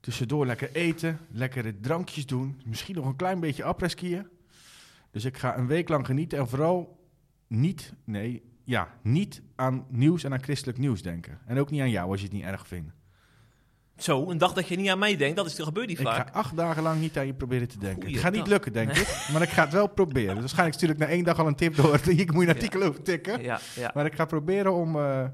[0.00, 2.60] Tussendoor lekker eten, lekkere drankjes doen.
[2.64, 4.26] Misschien nog een klein beetje après-skiën.
[5.10, 6.38] Dus ik ga een week lang genieten.
[6.38, 6.98] En vooral
[7.46, 8.42] niet, nee,
[8.72, 11.38] ja, niet aan nieuws en aan christelijk nieuws denken.
[11.46, 12.92] En ook niet aan jou als je het niet erg vindt.
[13.96, 16.28] Zo, een dag dat je niet aan mij denkt, dat is, gebeurt niet Ik vaak.
[16.28, 18.02] ga acht dagen lang niet aan je proberen te denken.
[18.02, 19.28] Goeie het gaat niet lukken, denk ik.
[19.32, 20.30] Maar ik ga het wel proberen.
[20.30, 21.98] Dus waarschijnlijk stuur ik na één dag al een tip door.
[22.04, 23.42] Hier moet je een artikel over tikken.
[23.42, 23.90] Ja, ja.
[23.94, 25.24] Maar ik ga proberen om, eh,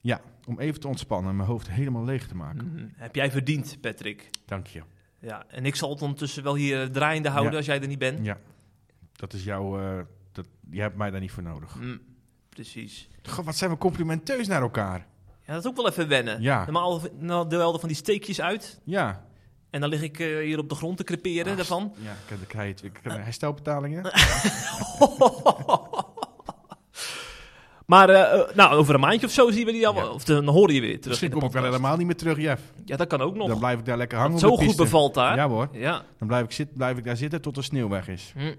[0.00, 2.72] ja, om even te ontspannen en mijn hoofd helemaal leeg te maken.
[2.72, 2.86] Mhm.
[2.94, 4.30] Heb jij verdiend, Patrick.
[4.46, 4.82] Dank je.
[5.18, 7.98] Ja, en ik zal het ondertussen wel hier eh, draaiende houden als jij er niet
[7.98, 8.24] bent.
[8.24, 8.38] Ja,
[9.12, 9.78] dat is jouw...
[9.80, 11.80] eh, dat, je hebt mij daar niet voor nodig.
[11.80, 12.00] Mm,
[12.54, 13.08] precies.
[13.22, 15.06] Goh, wat zijn we complimenteus naar elkaar.
[15.46, 16.42] Ja, dat is ook wel even wennen.
[16.42, 16.64] Ja.
[16.64, 18.80] Normaal nou, deel je van die steekjes uit.
[18.84, 19.24] Ja.
[19.70, 21.94] En dan lig ik eh, hier op de grond te creperen Ah, daarvan.
[21.96, 22.82] Ja, ik, ik krijg het.
[22.82, 24.10] Ik krijg herstelbetalingen.
[27.86, 29.94] Maar eh, eh, nou, over een maandje of zo zien we die al.
[29.94, 30.06] Ja.
[30.06, 31.08] Of dan horen je weer terug.
[31.08, 32.62] Misschien kom ik wel helemaal niet meer terug, Jeff.
[32.84, 33.48] Ja, dat kan ook nog.
[33.48, 35.36] Dan blijf ik daar lekker hangen op zo de goed bevalt daar.
[35.36, 35.68] Ja hoor.
[35.72, 36.02] Ja.
[36.18, 38.32] Dan blijf ik, zit, blijf ik daar zitten tot de sneeuw weg is.
[38.36, 38.54] Hm.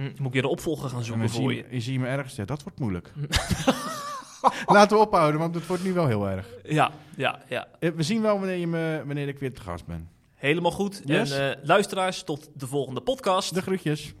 [0.00, 0.06] Hm.
[0.16, 1.74] Moet ik weer een opvolger gaan En zoeken voor je, je.
[1.74, 2.36] je zie je me ergens.
[2.36, 3.12] Ja, dat wordt moeilijk.
[4.66, 6.46] Laten we ophouden, want het wordt nu wel heel erg.
[6.64, 7.66] Ja, ja, ja.
[7.78, 10.08] Eh, We zien wel wanneer, je me, wanneer ik weer te gast ben.
[10.34, 11.02] Helemaal goed.
[11.04, 11.30] Yes.
[11.30, 13.54] En eh, luisteraars, tot de volgende podcast.
[13.54, 14.14] De groetjes.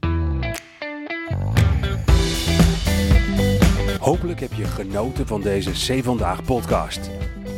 [4.00, 7.10] Hopelijk heb je genoten van deze C Vandaag podcast.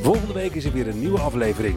[0.02, 1.76] Volgende week is er weer een nieuwe aflevering.